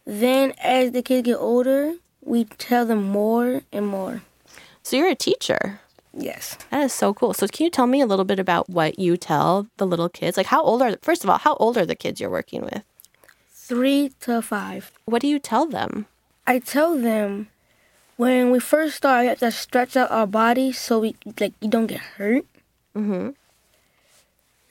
Then, 0.07 0.55
as 0.63 0.93
the 0.93 1.03
kids 1.03 1.27
get 1.27 1.37
older, 1.37 1.95
we 2.23 2.45
tell 2.45 2.87
them 2.87 3.03
more 3.03 3.63
and 3.73 3.87
more. 3.87 4.23
So, 4.83 4.97
you're 4.97 5.09
a 5.09 5.17
teacher. 5.17 5.81
Yes. 6.15 6.57
That 6.71 6.85
is 6.85 6.93
so 6.93 7.13
cool. 7.13 7.35
So, 7.35 7.49
can 7.49 7.65
you 7.65 7.71
tell 7.71 7.87
me 7.87 8.01
a 8.01 8.07
little 8.07 8.25
bit 8.25 8.39
about 8.39 8.71
what 8.71 8.99
you 8.99 9.17
tell 9.17 9.67
the 9.79 9.87
little 9.87 10.09
kids? 10.09 10.37
Like, 10.37 10.47
how 10.47 10.63
old 10.63 10.81
are, 10.81 10.97
first 11.03 11.25
of 11.25 11.31
all, 11.31 11.39
how 11.39 11.57
old 11.57 11.77
are 11.77 11.85
the 11.85 11.97
kids 11.97 12.21
you're 12.21 12.31
working 12.31 12.63
with? 12.63 12.83
Three 13.51 14.13
to 14.21 14.41
five. 14.43 14.93
What 15.07 15.23
do 15.23 15.29
you 15.29 15.41
tell 15.41 15.67
them? 15.67 16.07
I 16.47 16.61
tell 16.61 16.97
them 16.97 17.49
when 18.17 18.51
we 18.51 18.61
first 18.61 18.97
start, 18.97 19.23
we 19.23 19.27
have 19.27 19.41
to 19.41 19.51
stretch 19.51 19.97
out 19.97 20.11
our 20.11 20.27
body 20.27 20.73
so 20.73 21.01
we 21.01 21.17
like 21.41 21.53
you 21.61 21.69
don't 21.69 21.87
get 21.87 22.01
hurt. 22.01 22.47
Mm-hmm. 22.95 23.31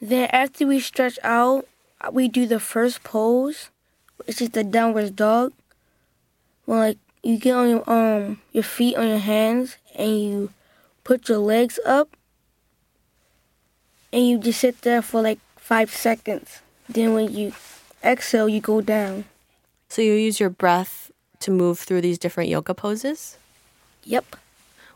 Then 0.01 0.29
after 0.31 0.65
we 0.65 0.79
stretch 0.79 1.19
out, 1.23 1.67
we 2.11 2.27
do 2.27 2.47
the 2.47 2.59
first 2.59 3.03
pose, 3.03 3.69
which 4.25 4.41
is 4.41 4.49
the 4.51 4.63
downward 4.63 5.15
dog. 5.15 5.53
Well, 6.65 6.79
like 6.79 6.97
you 7.23 7.37
get 7.37 7.55
on 7.55 7.69
your 7.69 7.89
um 7.89 8.41
your 8.51 8.63
feet 8.63 8.95
on 8.95 9.07
your 9.07 9.19
hands 9.19 9.77
and 9.95 10.21
you 10.21 10.49
put 11.03 11.27
your 11.29 11.39
legs 11.39 11.79
up 11.85 12.15
and 14.11 14.27
you 14.27 14.37
just 14.39 14.61
sit 14.61 14.81
there 14.81 15.01
for 15.01 15.21
like 15.21 15.39
five 15.57 15.93
seconds. 15.93 16.61
Then 16.87 17.13
when 17.13 17.33
you 17.33 17.53
exhale, 18.03 18.47
you 18.47 18.61
go 18.61 18.81
down. 18.81 19.25
So, 19.89 20.01
you 20.01 20.13
use 20.13 20.39
your 20.39 20.49
breath 20.49 21.11
to 21.39 21.51
move 21.51 21.79
through 21.79 22.01
these 22.01 22.17
different 22.17 22.49
yoga 22.49 22.73
poses? 22.73 23.37
Yep. 24.03 24.35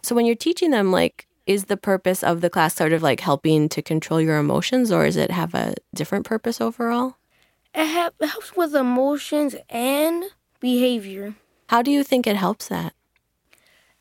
So, 0.02 0.16
when 0.16 0.26
you're 0.26 0.36
teaching 0.36 0.72
them, 0.72 0.92
like, 0.92 1.28
is 1.46 1.66
the 1.66 1.78
purpose 1.78 2.24
of 2.24 2.42
the 2.42 2.50
class 2.50 2.76
sort 2.76 2.94
of 2.94 3.02
like 3.02 3.20
helping 3.20 3.70
to 3.70 3.82
control 3.82 4.22
your 4.22 4.38
emotions, 4.38 4.92
or 4.92 5.06
is 5.06 5.18
it 5.18 5.32
have 5.32 5.54
a 5.54 5.74
different 5.94 6.26
purpose 6.26 6.62
overall? 6.62 7.16
It, 7.74 7.88
ha- 7.88 8.12
it 8.20 8.28
helps 8.28 8.56
with 8.56 8.76
emotions 8.76 9.56
and 9.70 10.24
behavior. 10.60 11.36
How 11.68 11.82
do 11.82 11.92
you 11.92 12.04
think 12.04 12.26
it 12.26 12.36
helps 12.36 12.68
that? 12.68 12.94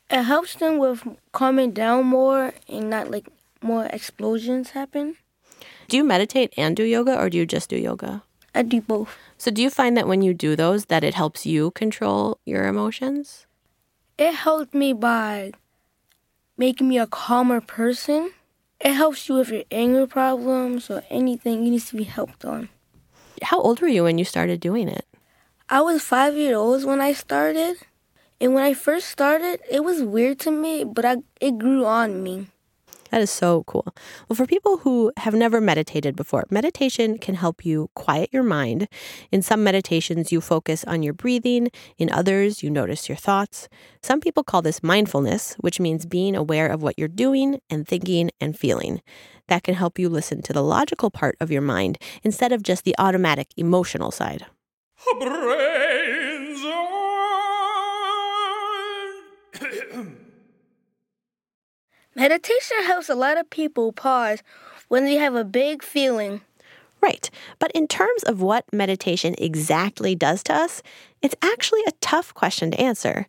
It 0.09 0.23
helps 0.23 0.55
them 0.55 0.79
with 0.79 1.03
calming 1.31 1.71
down 1.71 2.05
more 2.05 2.53
and 2.67 2.89
not 2.89 3.11
like 3.11 3.27
more 3.61 3.85
explosions 3.85 4.71
happen. 4.71 5.17
Do 5.87 5.97
you 5.97 6.03
meditate 6.03 6.53
and 6.57 6.75
do 6.75 6.83
yoga, 6.83 7.19
or 7.19 7.29
do 7.29 7.37
you 7.37 7.45
just 7.45 7.69
do 7.69 7.77
yoga? 7.77 8.23
I 8.55 8.63
do 8.63 8.81
both. 8.81 9.15
So, 9.37 9.51
do 9.51 9.61
you 9.61 9.69
find 9.69 9.95
that 9.97 10.07
when 10.07 10.21
you 10.21 10.33
do 10.33 10.55
those, 10.55 10.85
that 10.85 11.03
it 11.03 11.13
helps 11.13 11.45
you 11.45 11.71
control 11.71 12.39
your 12.45 12.67
emotions? 12.67 13.45
It 14.17 14.33
helped 14.33 14.73
me 14.73 14.93
by 14.93 15.51
making 16.57 16.89
me 16.89 16.97
a 16.97 17.07
calmer 17.07 17.61
person. 17.61 18.31
It 18.79 18.93
helps 18.93 19.29
you 19.29 19.35
with 19.35 19.49
your 19.49 19.63
anger 19.71 20.07
problems 20.07 20.89
or 20.89 21.03
anything 21.09 21.63
you 21.63 21.71
need 21.71 21.81
to 21.83 21.97
be 21.97 22.03
helped 22.03 22.45
on. 22.45 22.69
How 23.43 23.59
old 23.59 23.81
were 23.81 23.87
you 23.87 24.03
when 24.03 24.17
you 24.17 24.25
started 24.25 24.59
doing 24.59 24.87
it? 24.87 25.05
I 25.69 25.81
was 25.81 26.01
five 26.01 26.35
years 26.35 26.55
old 26.55 26.85
when 26.85 27.01
I 27.01 27.13
started. 27.13 27.77
And 28.41 28.53
when 28.53 28.63
I 28.63 28.73
first 28.73 29.09
started, 29.09 29.59
it 29.69 29.83
was 29.83 30.01
weird 30.01 30.39
to 30.41 30.51
me, 30.51 30.83
but 30.83 31.03
I, 31.03 31.17
it 31.41 31.57
grew 31.57 31.85
on 31.85 32.23
me. 32.23 32.47
That 33.11 33.21
is 33.21 33.31
so 33.31 33.63
cool. 33.63 33.93
Well, 34.27 34.35
for 34.35 34.45
people 34.45 34.77
who 34.77 35.11
have 35.17 35.33
never 35.33 35.59
meditated 35.59 36.15
before, 36.15 36.45
meditation 36.49 37.17
can 37.17 37.35
help 37.35 37.65
you 37.65 37.89
quiet 37.95 38.29
your 38.31 38.43
mind. 38.43 38.87
In 39.31 39.41
some 39.41 39.63
meditations, 39.63 40.31
you 40.31 40.41
focus 40.41 40.83
on 40.85 41.01
your 41.01 41.13
breathing. 41.13 41.69
In 41.97 42.11
others, 42.11 42.61
you 42.61 42.69
notice 42.69 43.09
your 43.09 43.15
thoughts. 43.15 43.67
Some 44.03 44.21
people 44.21 44.43
call 44.43 44.61
this 44.61 44.83
mindfulness, 44.83 45.55
which 45.55 45.79
means 45.79 46.05
being 46.05 46.35
aware 46.35 46.67
of 46.67 46.83
what 46.83 46.99
you're 46.99 47.07
doing 47.07 47.59
and 47.69 47.87
thinking 47.87 48.29
and 48.39 48.57
feeling. 48.57 49.01
That 49.49 49.63
can 49.63 49.73
help 49.73 49.97
you 49.97 50.09
listen 50.09 50.43
to 50.43 50.53
the 50.53 50.63
logical 50.63 51.09
part 51.09 51.35
of 51.39 51.51
your 51.51 51.63
mind 51.63 51.97
instead 52.23 52.51
of 52.51 52.61
just 52.61 52.83
the 52.83 52.93
automatic 52.99 53.47
emotional 53.57 54.11
side. 54.11 54.45
Brains 55.19 56.59
Meditation 62.15 62.83
helps 62.83 63.09
a 63.09 63.15
lot 63.15 63.39
of 63.39 63.49
people 63.49 63.91
pause 63.91 64.43
when 64.87 65.05
they 65.05 65.15
have 65.15 65.33
a 65.33 65.43
big 65.43 65.81
feeling. 65.81 66.41
Right. 67.01 67.31
But 67.57 67.71
in 67.71 67.87
terms 67.87 68.21
of 68.23 68.43
what 68.43 68.71
meditation 68.71 69.33
exactly 69.39 70.13
does 70.13 70.43
to 70.43 70.53
us, 70.53 70.83
it's 71.23 71.33
actually 71.41 71.81
a 71.87 71.93
tough 72.01 72.35
question 72.35 72.69
to 72.71 72.79
answer. 72.79 73.25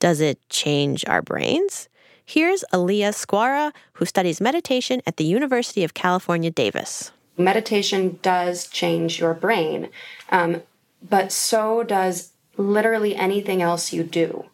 Does 0.00 0.20
it 0.20 0.40
change 0.48 1.04
our 1.06 1.22
brains? 1.22 1.88
Here's 2.32 2.62
Alea 2.72 3.10
Skwara, 3.10 3.72
who 3.94 4.04
studies 4.04 4.40
meditation 4.40 5.02
at 5.04 5.16
the 5.16 5.24
University 5.24 5.82
of 5.82 5.94
California, 5.94 6.48
Davis. 6.48 7.10
Meditation 7.36 8.20
does 8.22 8.68
change 8.68 9.18
your 9.18 9.34
brain, 9.34 9.88
um, 10.28 10.62
but 11.02 11.32
so 11.32 11.82
does 11.82 12.30
literally 12.56 13.16
anything 13.16 13.62
else 13.62 13.92
you 13.92 14.04
do. 14.04 14.44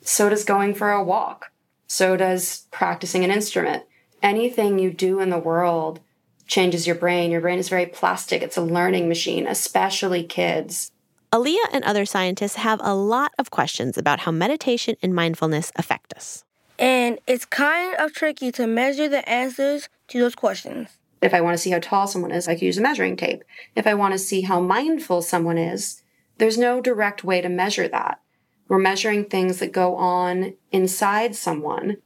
So 0.00 0.30
does 0.30 0.46
going 0.46 0.74
for 0.74 0.92
a 0.92 1.04
walk. 1.04 1.52
So 1.88 2.16
does 2.16 2.64
practicing 2.70 3.22
an 3.22 3.30
instrument. 3.30 3.82
Anything 4.22 4.78
you 4.78 4.90
do 4.90 5.20
in 5.20 5.28
the 5.28 5.38
world 5.38 6.00
changes 6.46 6.86
your 6.86 6.96
brain. 6.96 7.30
Your 7.30 7.42
brain 7.42 7.58
is 7.58 7.68
very 7.68 7.84
plastic, 7.84 8.40
it's 8.40 8.56
a 8.56 8.62
learning 8.62 9.08
machine, 9.08 9.46
especially 9.46 10.24
kids. 10.24 10.90
Alea 11.30 11.64
and 11.70 11.84
other 11.84 12.06
scientists 12.06 12.54
have 12.54 12.80
a 12.82 12.94
lot 12.94 13.32
of 13.38 13.50
questions 13.50 13.98
about 13.98 14.20
how 14.20 14.30
meditation 14.30 14.96
and 15.02 15.14
mindfulness 15.14 15.70
affect 15.76 16.14
us. 16.14 16.44
And 16.78 17.18
it's 17.26 17.44
kind 17.44 17.94
of 17.96 18.12
tricky 18.12 18.50
to 18.52 18.66
measure 18.66 19.08
the 19.08 19.28
answers 19.28 19.88
to 20.08 20.18
those 20.18 20.34
questions. 20.34 20.98
If 21.22 21.32
I 21.32 21.40
want 21.40 21.54
to 21.54 21.58
see 21.58 21.70
how 21.70 21.78
tall 21.78 22.06
someone 22.06 22.32
is, 22.32 22.48
I 22.48 22.54
can 22.54 22.66
use 22.66 22.78
a 22.78 22.82
measuring 22.82 23.16
tape. 23.16 23.44
If 23.74 23.86
I 23.86 23.94
want 23.94 24.12
to 24.12 24.18
see 24.18 24.42
how 24.42 24.60
mindful 24.60 25.22
someone 25.22 25.56
is, 25.56 26.02
there's 26.38 26.58
no 26.58 26.80
direct 26.80 27.24
way 27.24 27.40
to 27.40 27.48
measure 27.48 27.88
that. 27.88 28.20
We're 28.68 28.78
measuring 28.78 29.26
things 29.26 29.58
that 29.58 29.72
go 29.72 29.94
on 29.96 30.54
inside 30.72 31.36
someone. 31.36 31.98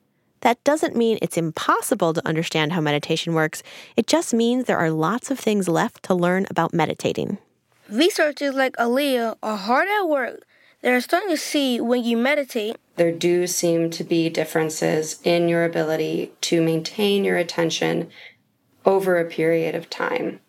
That 0.43 0.63
doesn't 0.63 0.95
mean 0.95 1.19
it's 1.21 1.37
impossible 1.37 2.15
to 2.15 2.27
understand 2.27 2.73
how 2.73 2.81
meditation 2.81 3.35
works. 3.35 3.63
It 3.97 4.07
just 4.07 4.33
means 4.33 4.65
there 4.65 4.79
are 4.79 4.91
lots 4.91 5.31
of 5.31 5.39
things 5.39 5.69
left 5.69 6.05
to 6.05 6.15
learn 6.15 6.47
about 6.51 6.73
meditating. 6.73 7.39
Researchers 7.89 8.55
like 8.55 8.77
Alea 8.79 9.37
are 9.43 9.57
hard 9.57 9.89
at 9.89 10.09
work. 10.09 10.45
They're 10.81 11.01
starting 11.01 11.31
to 11.31 11.37
see 11.37 11.81
when 11.81 12.05
you 12.05 12.17
meditate. 12.17 12.77
There 12.97 13.13
do 13.13 13.47
seem 13.47 13.91
to 13.91 14.05
be 14.05 14.29
differences 14.29 15.21
in 15.25 15.49
your 15.49 15.65
ability 15.65 16.33
to 16.43 16.63
maintain 16.63 17.25
your 17.25 17.37
attention 17.37 18.11
over 18.85 19.19
a 19.19 19.25
period 19.25 19.75
of 19.75 19.91
time, 19.91 20.41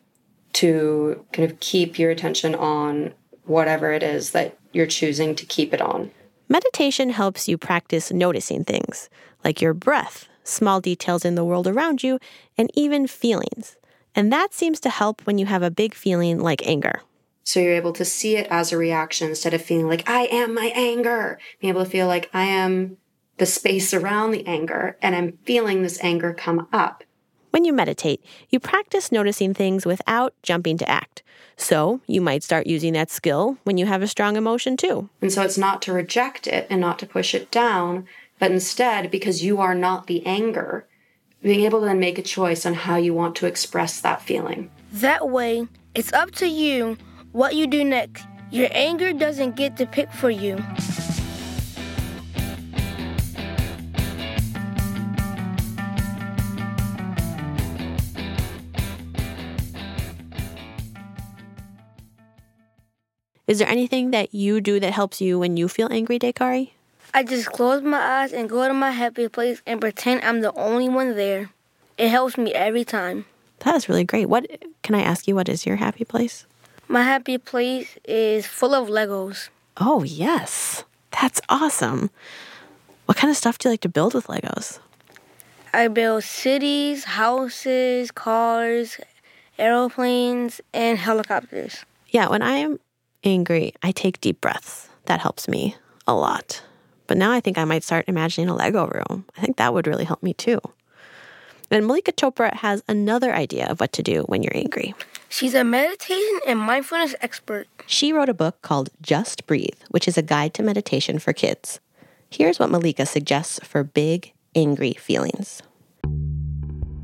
to 0.53 1.25
kind 1.31 1.49
of 1.49 1.59
keep 1.59 1.97
your 1.97 2.11
attention 2.11 2.53
on 2.55 3.13
whatever 3.45 3.91
it 3.91 4.03
is 4.03 4.31
that 4.31 4.57
you're 4.71 4.85
choosing 4.85 5.35
to 5.35 5.45
keep 5.45 5.73
it 5.73 5.81
on. 5.81 6.11
Meditation 6.47 7.09
helps 7.09 7.47
you 7.47 7.57
practice 7.57 8.11
noticing 8.11 8.63
things, 8.63 9.09
like 9.43 9.61
your 9.61 9.73
breath, 9.73 10.27
small 10.43 10.79
details 10.79 11.25
in 11.25 11.35
the 11.35 11.45
world 11.45 11.67
around 11.67 12.03
you, 12.03 12.19
and 12.57 12.69
even 12.75 13.07
feelings. 13.07 13.77
And 14.15 14.31
that 14.31 14.53
seems 14.53 14.79
to 14.81 14.89
help 14.89 15.25
when 15.25 15.37
you 15.37 15.45
have 15.47 15.63
a 15.63 15.71
big 15.71 15.93
feeling 15.93 16.39
like 16.39 16.65
anger. 16.65 17.01
So 17.43 17.59
you're 17.59 17.73
able 17.73 17.93
to 17.93 18.05
see 18.05 18.35
it 18.35 18.47
as 18.49 18.71
a 18.71 18.77
reaction 18.77 19.29
instead 19.29 19.53
of 19.53 19.61
feeling 19.61 19.87
like, 19.87 20.07
I 20.07 20.25
am 20.25 20.53
my 20.53 20.71
anger. 20.75 21.39
Being 21.59 21.73
able 21.73 21.83
to 21.83 21.89
feel 21.89 22.07
like 22.07 22.29
I 22.33 22.43
am 22.43 22.97
the 23.37 23.45
space 23.45 23.93
around 23.93 24.31
the 24.31 24.45
anger 24.45 24.97
and 25.01 25.15
I'm 25.15 25.39
feeling 25.45 25.81
this 25.81 25.99
anger 26.03 26.33
come 26.33 26.67
up. 26.71 27.03
When 27.51 27.65
you 27.65 27.73
meditate, 27.73 28.23
you 28.49 28.59
practice 28.59 29.11
noticing 29.11 29.53
things 29.53 29.85
without 29.85 30.35
jumping 30.43 30.77
to 30.77 30.89
act. 30.89 31.23
So 31.57 32.01
you 32.05 32.21
might 32.21 32.43
start 32.43 32.67
using 32.67 32.93
that 32.93 33.09
skill 33.09 33.57
when 33.63 33.77
you 33.77 33.85
have 33.87 34.01
a 34.01 34.07
strong 34.07 34.35
emotion 34.35 34.77
too. 34.77 35.09
And 35.21 35.31
so 35.31 35.41
it's 35.41 35.57
not 35.57 35.81
to 35.83 35.93
reject 35.93 36.45
it 36.45 36.67
and 36.69 36.79
not 36.79 36.99
to 36.99 37.07
push 37.07 37.33
it 37.33 37.49
down, 37.49 38.05
but 38.37 38.51
instead, 38.51 39.09
because 39.09 39.43
you 39.43 39.59
are 39.59 39.75
not 39.75 40.07
the 40.07 40.25
anger, 40.25 40.87
being 41.41 41.61
able 41.61 41.79
to 41.79 41.87
then 41.87 41.99
make 41.99 42.17
a 42.17 42.23
choice 42.23 42.65
on 42.65 42.75
how 42.75 42.97
you 42.97 43.13
want 43.13 43.35
to 43.37 43.45
express 43.45 43.99
that 44.01 44.21
feeling. 44.21 44.69
That 44.91 45.29
way, 45.29 45.67
it's 45.95 46.13
up 46.13 46.31
to 46.35 46.47
you 46.47 46.97
what 47.31 47.55
you 47.55 47.67
do 47.67 47.83
next. 47.83 48.25
Your 48.51 48.67
anger 48.71 49.13
doesn't 49.13 49.55
get 49.55 49.77
to 49.77 49.85
pick 49.85 50.11
for 50.11 50.29
you. 50.29 50.57
Is 63.47 63.57
there 63.57 63.67
anything 63.67 64.11
that 64.11 64.33
you 64.33 64.61
do 64.61 64.79
that 64.79 64.93
helps 64.93 65.21
you 65.21 65.39
when 65.39 65.57
you 65.57 65.67
feel 65.67 65.87
angry, 65.91 66.19
Dakari? 66.19 66.71
I 67.15 67.23
just 67.23 67.51
close 67.51 67.81
my 67.81 67.97
eyes 67.97 68.31
and 68.31 68.47
go 68.47 68.67
to 68.67 68.73
my 68.75 68.91
happy 68.91 69.27
place 69.27 69.63
and 69.65 69.81
pretend 69.81 70.23
I'm 70.23 70.41
the 70.41 70.53
only 70.53 70.87
one 70.87 71.15
there. 71.15 71.49
It 71.97 72.09
helps 72.09 72.37
me 72.37 72.53
every 72.53 72.85
time. 72.85 73.25
That 73.59 73.73
is 73.73 73.89
really 73.89 74.03
great. 74.03 74.29
What 74.29 74.45
can 74.83 74.93
I 74.93 75.01
ask 75.01 75.27
you? 75.27 75.33
What 75.33 75.49
is 75.49 75.65
your 75.65 75.77
happy 75.77 76.05
place? 76.05 76.45
My 76.91 77.03
happy 77.03 77.37
place 77.37 77.99
is 78.03 78.47
full 78.47 78.73
of 78.73 78.87
Legos. 78.87 79.49
Oh, 79.77 80.01
yes. 80.01 80.83
That's 81.11 81.39
awesome. 81.47 82.09
What 83.05 83.15
kind 83.15 83.29
of 83.29 83.37
stuff 83.37 83.59
do 83.59 83.69
you 83.69 83.73
like 83.73 83.81
to 83.81 83.89
build 83.89 84.15
with 84.15 84.25
Legos? 84.25 84.79
I 85.71 85.87
build 85.87 86.23
cities, 86.23 87.03
houses, 87.03 88.09
cars, 88.09 88.99
aeroplanes, 89.59 90.61
and 90.73 90.97
helicopters. 90.97 91.85
Yeah, 92.07 92.27
when 92.27 92.41
I 92.41 92.53
am 92.53 92.79
angry, 93.23 93.75
I 93.83 93.91
take 93.91 94.19
deep 94.19 94.41
breaths. 94.41 94.89
That 95.05 95.19
helps 95.19 95.47
me 95.47 95.75
a 96.07 96.15
lot. 96.15 96.63
But 97.05 97.17
now 97.17 97.31
I 97.31 97.39
think 97.39 97.59
I 97.59 97.65
might 97.65 97.83
start 97.83 98.05
imagining 98.07 98.49
a 98.49 98.55
Lego 98.55 98.87
room. 98.87 99.25
I 99.37 99.41
think 99.41 99.57
that 99.57 99.75
would 99.75 99.85
really 99.85 100.05
help 100.05 100.23
me 100.23 100.33
too. 100.33 100.59
And 101.71 101.85
Mallika 101.85 102.13
Chopra 102.13 102.53
has 102.55 102.83
another 102.87 103.33
idea 103.33 103.67
of 103.67 103.79
what 103.79 103.93
to 103.93 104.03
do 104.03 104.23
when 104.23 104.41
you're 104.41 104.57
angry. 104.57 104.95
She's 105.29 105.53
a 105.53 105.63
meditation 105.63 106.39
and 106.47 106.59
mindfulness 106.59 107.13
expert. 107.21 107.67
She 107.85 108.11
wrote 108.11 108.29
a 108.29 108.33
book 108.33 108.61
called 108.63 108.89
Just 109.01 109.45
Breathe, 109.45 109.77
which 109.89 110.07
is 110.07 110.17
a 110.17 110.23
guide 110.23 110.55
to 110.55 110.63
meditation 110.63 111.19
for 111.19 111.33
kids. 111.33 111.79
Here's 112.31 112.59
what 112.59 112.69
Mallika 112.69 113.07
suggests 113.07 113.59
for 113.63 113.83
big, 113.83 114.33
angry 114.55 114.93
feelings. 114.93 115.61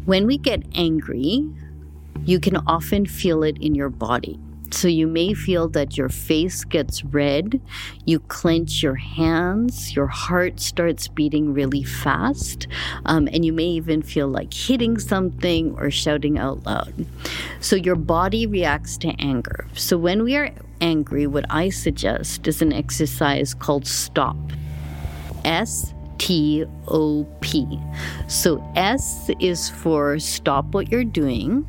When 0.05 0.25
we 0.25 0.37
get 0.37 0.63
angry, 0.73 1.47
you 2.23 2.39
can 2.39 2.57
often 2.57 3.05
feel 3.05 3.43
it 3.43 3.57
in 3.59 3.75
your 3.75 3.89
body. 3.89 4.39
So 4.71 4.87
you 4.87 5.07
may 5.07 5.33
feel 5.33 5.67
that 5.69 5.97
your 5.97 6.09
face 6.09 6.63
gets 6.63 7.03
red, 7.03 7.61
you 8.05 8.19
clench 8.19 8.83
your 8.83 8.95
hands, 8.95 9.95
your 9.95 10.07
heart 10.07 10.59
starts 10.59 11.07
beating 11.07 11.53
really 11.53 11.83
fast, 11.83 12.67
um, 13.05 13.27
and 13.31 13.45
you 13.45 13.53
may 13.53 13.65
even 13.65 14.01
feel 14.01 14.27
like 14.27 14.53
hitting 14.53 14.97
something 14.97 15.75
or 15.77 15.91
shouting 15.91 16.37
out 16.37 16.65
loud. 16.65 17.05
So 17.59 17.75
your 17.75 17.95
body 17.95 18.47
reacts 18.47 18.97
to 18.97 19.09
anger. 19.19 19.67
So 19.73 19.97
when 19.97 20.23
we 20.23 20.35
are 20.35 20.51
angry, 20.81 21.27
what 21.27 21.45
I 21.49 21.69
suggest 21.69 22.47
is 22.47 22.61
an 22.61 22.73
exercise 22.73 23.53
called 23.53 23.87
STOP. 23.87 24.37
S 25.45 25.93
T 26.17 26.65
O 26.87 27.23
P. 27.41 27.79
So 28.27 28.63
S 28.75 29.29
is 29.39 29.69
for 29.69 30.17
stop 30.19 30.73
what 30.73 30.91
you're 30.91 31.03
doing. 31.03 31.67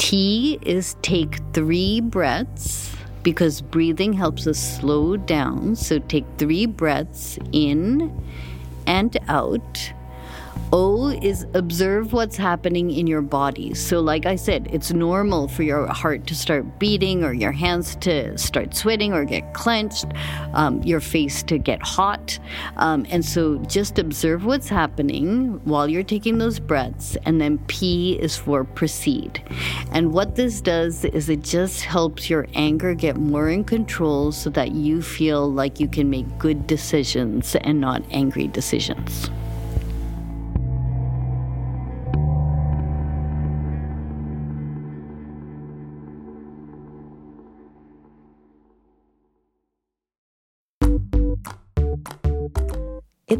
T 0.00 0.58
is 0.62 0.96
take 1.02 1.40
three 1.52 2.00
breaths 2.00 2.96
because 3.22 3.60
breathing 3.60 4.14
helps 4.14 4.46
us 4.46 4.58
slow 4.78 5.18
down. 5.18 5.76
So 5.76 5.98
take 5.98 6.24
three 6.38 6.64
breaths 6.64 7.38
in 7.52 8.10
and 8.86 9.18
out. 9.28 9.92
O 10.72 11.08
is 11.08 11.46
observe 11.54 12.12
what's 12.12 12.36
happening 12.36 12.92
in 12.92 13.08
your 13.08 13.22
body. 13.22 13.74
So, 13.74 13.98
like 14.00 14.24
I 14.24 14.36
said, 14.36 14.68
it's 14.72 14.92
normal 14.92 15.48
for 15.48 15.64
your 15.64 15.88
heart 15.88 16.28
to 16.28 16.34
start 16.36 16.78
beating 16.78 17.24
or 17.24 17.32
your 17.32 17.50
hands 17.50 17.96
to 17.96 18.38
start 18.38 18.76
sweating 18.76 19.12
or 19.12 19.24
get 19.24 19.52
clenched, 19.52 20.06
um, 20.52 20.80
your 20.84 21.00
face 21.00 21.42
to 21.44 21.58
get 21.58 21.82
hot. 21.82 22.38
Um, 22.76 23.04
and 23.10 23.24
so, 23.24 23.58
just 23.66 23.98
observe 23.98 24.44
what's 24.44 24.68
happening 24.68 25.60
while 25.64 25.88
you're 25.88 26.04
taking 26.04 26.38
those 26.38 26.60
breaths. 26.60 27.16
And 27.24 27.40
then 27.40 27.58
P 27.66 28.12
is 28.20 28.36
for 28.36 28.62
proceed. 28.62 29.42
And 29.90 30.12
what 30.12 30.36
this 30.36 30.60
does 30.60 31.04
is 31.04 31.28
it 31.28 31.42
just 31.42 31.82
helps 31.82 32.30
your 32.30 32.46
anger 32.54 32.94
get 32.94 33.16
more 33.16 33.48
in 33.48 33.64
control 33.64 34.30
so 34.30 34.50
that 34.50 34.70
you 34.70 35.02
feel 35.02 35.50
like 35.50 35.80
you 35.80 35.88
can 35.88 36.08
make 36.08 36.38
good 36.38 36.68
decisions 36.68 37.56
and 37.56 37.80
not 37.80 38.04
angry 38.12 38.46
decisions. 38.46 39.30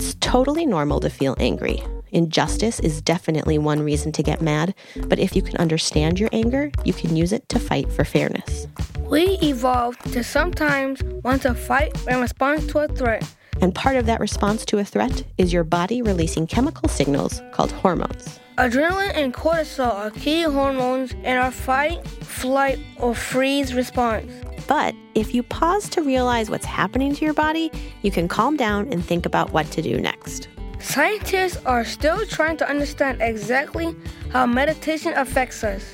It's 0.01 0.15
totally 0.15 0.65
normal 0.65 0.99
to 1.01 1.11
feel 1.11 1.37
angry. 1.39 1.83
Injustice 2.11 2.81
is 2.81 3.03
definitely 3.03 3.59
one 3.59 3.83
reason 3.83 4.13
to 4.13 4.23
get 4.23 4.41
mad, 4.41 4.75
but 5.09 5.19
if 5.19 5.37
you 5.37 5.43
can 5.43 5.59
understand 5.59 6.19
your 6.19 6.31
anger, 6.33 6.73
you 6.87 6.95
can 6.95 7.17
use 7.17 7.33
it 7.35 7.47
to 7.51 7.59
fight 7.59 7.93
for 7.93 8.07
fairness. 8.07 8.67
We 9.11 9.39
evolved 9.43 10.11
to 10.15 10.25
sometimes 10.25 11.03
want 11.03 11.43
to 11.43 11.53
fight 11.53 11.93
in 12.09 12.19
response 12.19 12.67
to 12.69 12.79
a 12.79 12.89
threat. 12.89 13.29
And 13.61 13.75
part 13.75 13.97
of 13.97 14.07
that 14.07 14.21
response 14.21 14.65
to 14.67 14.79
a 14.79 14.85
threat 14.85 15.25
is 15.39 15.53
your 15.53 15.65
body 15.65 16.03
releasing 16.03 16.47
chemical 16.47 16.89
signals 16.89 17.43
called 17.53 17.73
hormones. 17.73 18.41
Adrenaline 18.59 19.13
and 19.15 19.33
cortisol 19.33 19.93
are 19.93 20.11
key 20.11 20.43
hormones 20.43 21.13
in 21.13 21.37
our 21.37 21.51
fight, 21.51 22.07
flight, 22.07 22.79
or 22.99 23.15
freeze 23.15 23.75
response. 23.75 24.31
But 24.67 24.95
if 25.15 25.35
you 25.35 25.43
pause 25.43 25.89
to 25.91 26.03
realize 26.03 26.51
what's 26.51 26.67
happening 26.67 27.15
to 27.15 27.25
your 27.25 27.35
body, 27.35 27.73
you 28.03 28.11
can 28.11 28.29
calm 28.29 28.57
down 28.57 28.93
and 28.93 29.05
think 29.05 29.27
about 29.27 29.53
what 29.53 29.71
to 29.73 29.83
do 29.83 29.99
next. 30.01 30.49
Scientists 30.79 31.59
are 31.67 31.85
still 31.85 32.25
trying 32.27 32.57
to 32.59 32.69
understand 32.69 33.21
exactly 33.21 33.95
how 34.31 34.47
meditation 34.47 35.13
affects 35.15 35.65
us. 35.65 35.85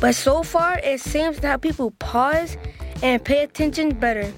But 0.00 0.14
so 0.14 0.42
far, 0.42 0.78
it 0.78 1.00
seems 1.00 1.40
that 1.40 1.60
people 1.60 1.92
pause 1.92 2.56
and 3.02 3.24
pay 3.24 3.44
attention 3.44 3.90
better. 3.90 4.32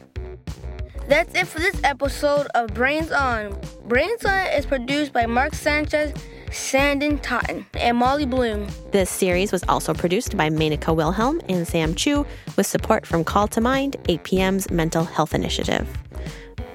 That's 1.09 1.35
it 1.35 1.47
for 1.47 1.59
this 1.59 1.79
episode 1.85 2.47
of 2.55 2.73
Brains 2.75 3.13
On. 3.13 3.59
Brains 3.87 4.25
On 4.25 4.47
is 4.49 4.65
produced 4.67 5.13
by 5.13 5.27
Marc 5.27 5.55
Sanchez 5.55 6.15
Sanden 6.55 7.19
Totten, 7.19 7.67
and 7.75 7.97
Molly 7.97 8.27
Bloom. 8.27 8.69
This 8.93 9.11
series 9.11 9.51
was 9.51 9.65
also 9.69 9.93
produced 9.93 10.37
by 10.37 10.51
Menaka 10.51 10.95
Wilhelm 10.95 11.41
and 11.49 11.67
Sam 11.67 11.95
Chu 11.95 12.25
with 12.57 12.67
support 12.67 13.05
from 13.05 13.25
Call 13.25 13.49
to 13.49 13.61
Mind, 13.61 13.97
APM's 14.05 14.71
Mental 14.71 15.05
Health 15.05 15.35
Initiative. 15.35 15.89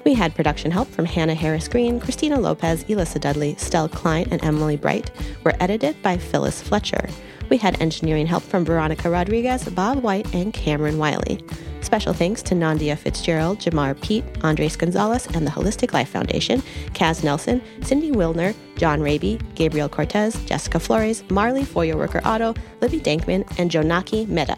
We 0.05 0.13
had 0.13 0.35
production 0.35 0.71
help 0.71 0.89
from 0.89 1.05
Hannah 1.05 1.33
Harris 1.33 1.67
Green, 1.67 1.99
Christina 1.99 2.39
Lopez, 2.39 2.83
Elissa 2.89 3.19
Dudley, 3.19 3.55
Stell 3.57 3.87
Klein, 3.87 4.27
and 4.31 4.43
Emily 4.43 4.75
Bright. 4.75 5.11
We're 5.43 5.55
edited 5.59 6.01
by 6.01 6.17
Phyllis 6.17 6.61
Fletcher. 6.61 7.07
We 7.49 7.57
had 7.57 7.81
engineering 7.81 8.27
help 8.27 8.43
from 8.43 8.65
Veronica 8.65 9.09
Rodriguez, 9.09 9.63
Bob 9.69 10.03
White, 10.03 10.33
and 10.33 10.53
Cameron 10.53 10.97
Wiley. 10.97 11.41
Special 11.81 12.13
thanks 12.13 12.41
to 12.43 12.55
Nandia 12.55 12.97
Fitzgerald, 12.97 13.59
Jamar 13.59 13.99
Pete, 14.01 14.25
Andres 14.43 14.75
Gonzalez, 14.75 15.27
and 15.27 15.47
the 15.47 15.51
Holistic 15.51 15.93
Life 15.93 16.09
Foundation, 16.09 16.61
Kaz 16.93 17.23
Nelson, 17.23 17.61
Cindy 17.81 18.11
Wilner, 18.11 18.53
John 18.75 19.01
Raby, 19.01 19.39
Gabriel 19.55 19.89
Cortez, 19.89 20.35
Jessica 20.45 20.79
Flores, 20.79 21.23
Marley 21.29 21.63
Foyer 21.63 21.97
Worker 21.97 22.21
Otto, 22.23 22.53
Libby 22.81 22.99
Dankman, 22.99 23.45
and 23.57 23.71
Jonaki 23.71 24.27
Mehta. 24.27 24.57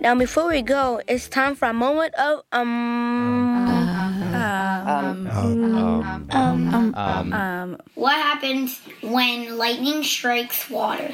Now, 0.00 0.14
before 0.14 0.48
we 0.48 0.62
go, 0.62 1.00
it's 1.08 1.28
time 1.28 1.56
for 1.56 1.66
a 1.66 1.72
moment 1.72 2.14
of 2.14 2.42
um. 2.52 3.68
Um, 6.30 6.94
um, 6.94 7.34
um, 7.34 7.78
what 7.94 8.14
happens 8.14 8.80
when 9.02 9.58
lightning 9.58 10.04
strikes 10.04 10.70
water? 10.70 11.12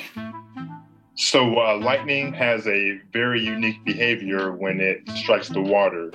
So, 1.16 1.60
uh, 1.60 1.78
lightning 1.78 2.32
has 2.32 2.66
a 2.66 2.98
very 3.12 3.40
unique 3.40 3.84
behavior 3.84 4.50
when 4.50 4.80
it 4.80 5.08
strikes 5.10 5.48
the 5.48 5.60
water. 5.60 6.10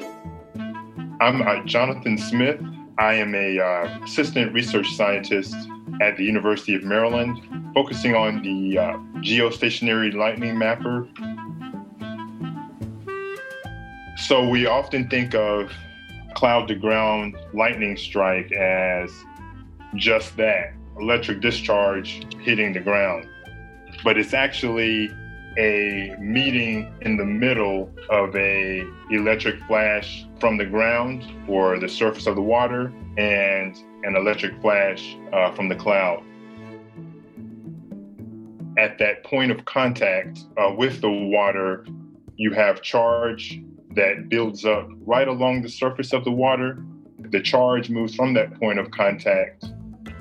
I'm 1.21 1.41
uh, 1.41 1.63
Jonathan 1.63 2.17
Smith. 2.17 2.59
I 2.97 3.13
am 3.13 3.33
a 3.33 3.59
uh, 3.59 4.03
assistant 4.03 4.51
research 4.53 4.91
scientist 4.91 5.55
at 6.01 6.17
the 6.17 6.25
University 6.25 6.75
of 6.75 6.83
Maryland, 6.83 7.39
focusing 7.73 8.13
on 8.13 8.43
the 8.43 8.77
uh, 8.77 8.97
geostationary 9.21 10.13
lightning 10.13 10.57
mapper. 10.57 11.07
So, 14.17 14.49
we 14.49 14.65
often 14.65 15.09
think 15.09 15.33
of 15.33 15.71
cloud 16.35 16.67
to 16.67 16.75
ground 16.75 17.37
lightning 17.53 17.95
strike 17.95 18.51
as 18.51 19.09
just 19.95 20.35
that 20.35 20.73
electric 20.99 21.39
discharge 21.39 22.21
hitting 22.41 22.73
the 22.73 22.81
ground 22.81 23.29
but 24.03 24.17
it's 24.17 24.33
actually 24.33 25.11
a 25.57 26.15
meeting 26.19 26.93
in 27.01 27.17
the 27.17 27.25
middle 27.25 27.91
of 28.09 28.35
a 28.35 28.85
electric 29.11 29.61
flash 29.63 30.25
from 30.39 30.57
the 30.57 30.65
ground 30.65 31.25
or 31.47 31.79
the 31.79 31.89
surface 31.89 32.27
of 32.27 32.35
the 32.35 32.41
water 32.41 32.93
and 33.17 33.75
an 34.03 34.15
electric 34.15 34.59
flash 34.61 35.17
uh, 35.33 35.51
from 35.53 35.67
the 35.67 35.75
cloud. 35.75 36.23
at 38.79 38.97
that 38.97 39.23
point 39.25 39.51
of 39.51 39.65
contact 39.65 40.45
uh, 40.57 40.71
with 40.75 41.01
the 41.01 41.09
water, 41.09 41.85
you 42.37 42.53
have 42.53 42.81
charge 42.81 43.59
that 43.95 44.29
builds 44.29 44.63
up 44.63 44.87
right 45.05 45.27
along 45.27 45.61
the 45.61 45.69
surface 45.69 46.13
of 46.13 46.23
the 46.23 46.31
water. 46.31 46.81
The 47.19 47.41
charge 47.41 47.89
moves 47.89 48.15
from 48.15 48.33
that 48.35 48.57
point 48.59 48.79
of 48.79 48.89
contact 48.91 49.65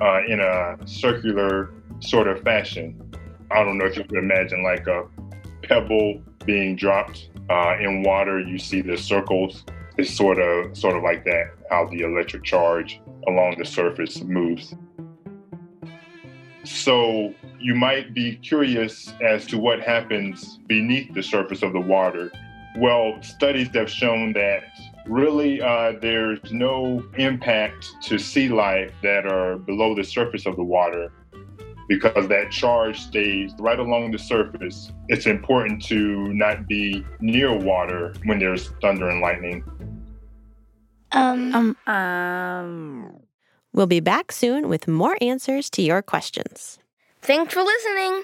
uh, 0.01 0.21
in 0.27 0.41
a 0.41 0.77
circular 0.85 1.71
sort 1.99 2.27
of 2.27 2.41
fashion. 2.41 3.08
I 3.51 3.63
don't 3.63 3.77
know 3.77 3.85
if 3.85 3.97
you 3.97 4.03
can 4.03 4.17
imagine 4.17 4.63
like 4.63 4.87
a 4.87 5.05
pebble 5.63 6.21
being 6.45 6.75
dropped 6.75 7.29
uh, 7.49 7.77
in 7.79 8.03
water. 8.03 8.39
You 8.39 8.59
see 8.59 8.81
the 8.81 8.97
circles. 8.97 9.63
It's 9.97 10.13
sort 10.13 10.39
of 10.39 10.77
sort 10.77 10.95
of 10.95 11.03
like 11.03 11.25
that. 11.25 11.51
How 11.69 11.87
the 11.87 12.01
electric 12.01 12.43
charge 12.43 13.01
along 13.27 13.55
the 13.57 13.65
surface 13.65 14.21
moves. 14.21 14.75
So 16.63 17.33
you 17.59 17.73
might 17.73 18.13
be 18.13 18.35
curious 18.35 19.11
as 19.21 19.45
to 19.47 19.57
what 19.57 19.81
happens 19.81 20.59
beneath 20.67 21.13
the 21.13 21.23
surface 21.23 21.63
of 21.63 21.73
the 21.73 21.79
water. 21.79 22.31
Well, 22.77 23.21
studies 23.21 23.69
have 23.73 23.89
shown 23.89 24.33
that 24.33 24.63
really 25.07 25.61
uh, 25.61 25.93
there's 25.99 26.51
no 26.51 27.03
impact 27.17 27.87
to 28.03 28.19
sea 28.19 28.47
life 28.47 28.93
that 29.01 29.25
are 29.25 29.57
below 29.57 29.95
the 29.95 30.03
surface 30.03 30.45
of 30.45 30.55
the 30.55 30.63
water 30.63 31.11
because 31.89 32.27
that 32.27 32.51
charge 32.51 32.99
stays 32.99 33.51
right 33.59 33.79
along 33.79 34.11
the 34.11 34.19
surface. 34.19 34.91
It's 35.09 35.25
important 35.25 35.83
to 35.85 36.31
not 36.33 36.67
be 36.67 37.03
near 37.19 37.53
water 37.53 38.13
when 38.23 38.39
there's 38.39 38.69
thunder 38.81 39.09
and 39.09 39.19
lightning. 39.19 39.63
Um, 41.11 41.53
um. 41.53 41.93
um. 41.93 43.19
We'll 43.73 43.87
be 43.87 43.99
back 43.99 44.31
soon 44.31 44.67
with 44.67 44.87
more 44.87 45.15
answers 45.21 45.69
to 45.71 45.81
your 45.81 46.01
questions. 46.01 46.79
Thanks 47.21 47.53
for 47.53 47.63
listening. 47.63 48.23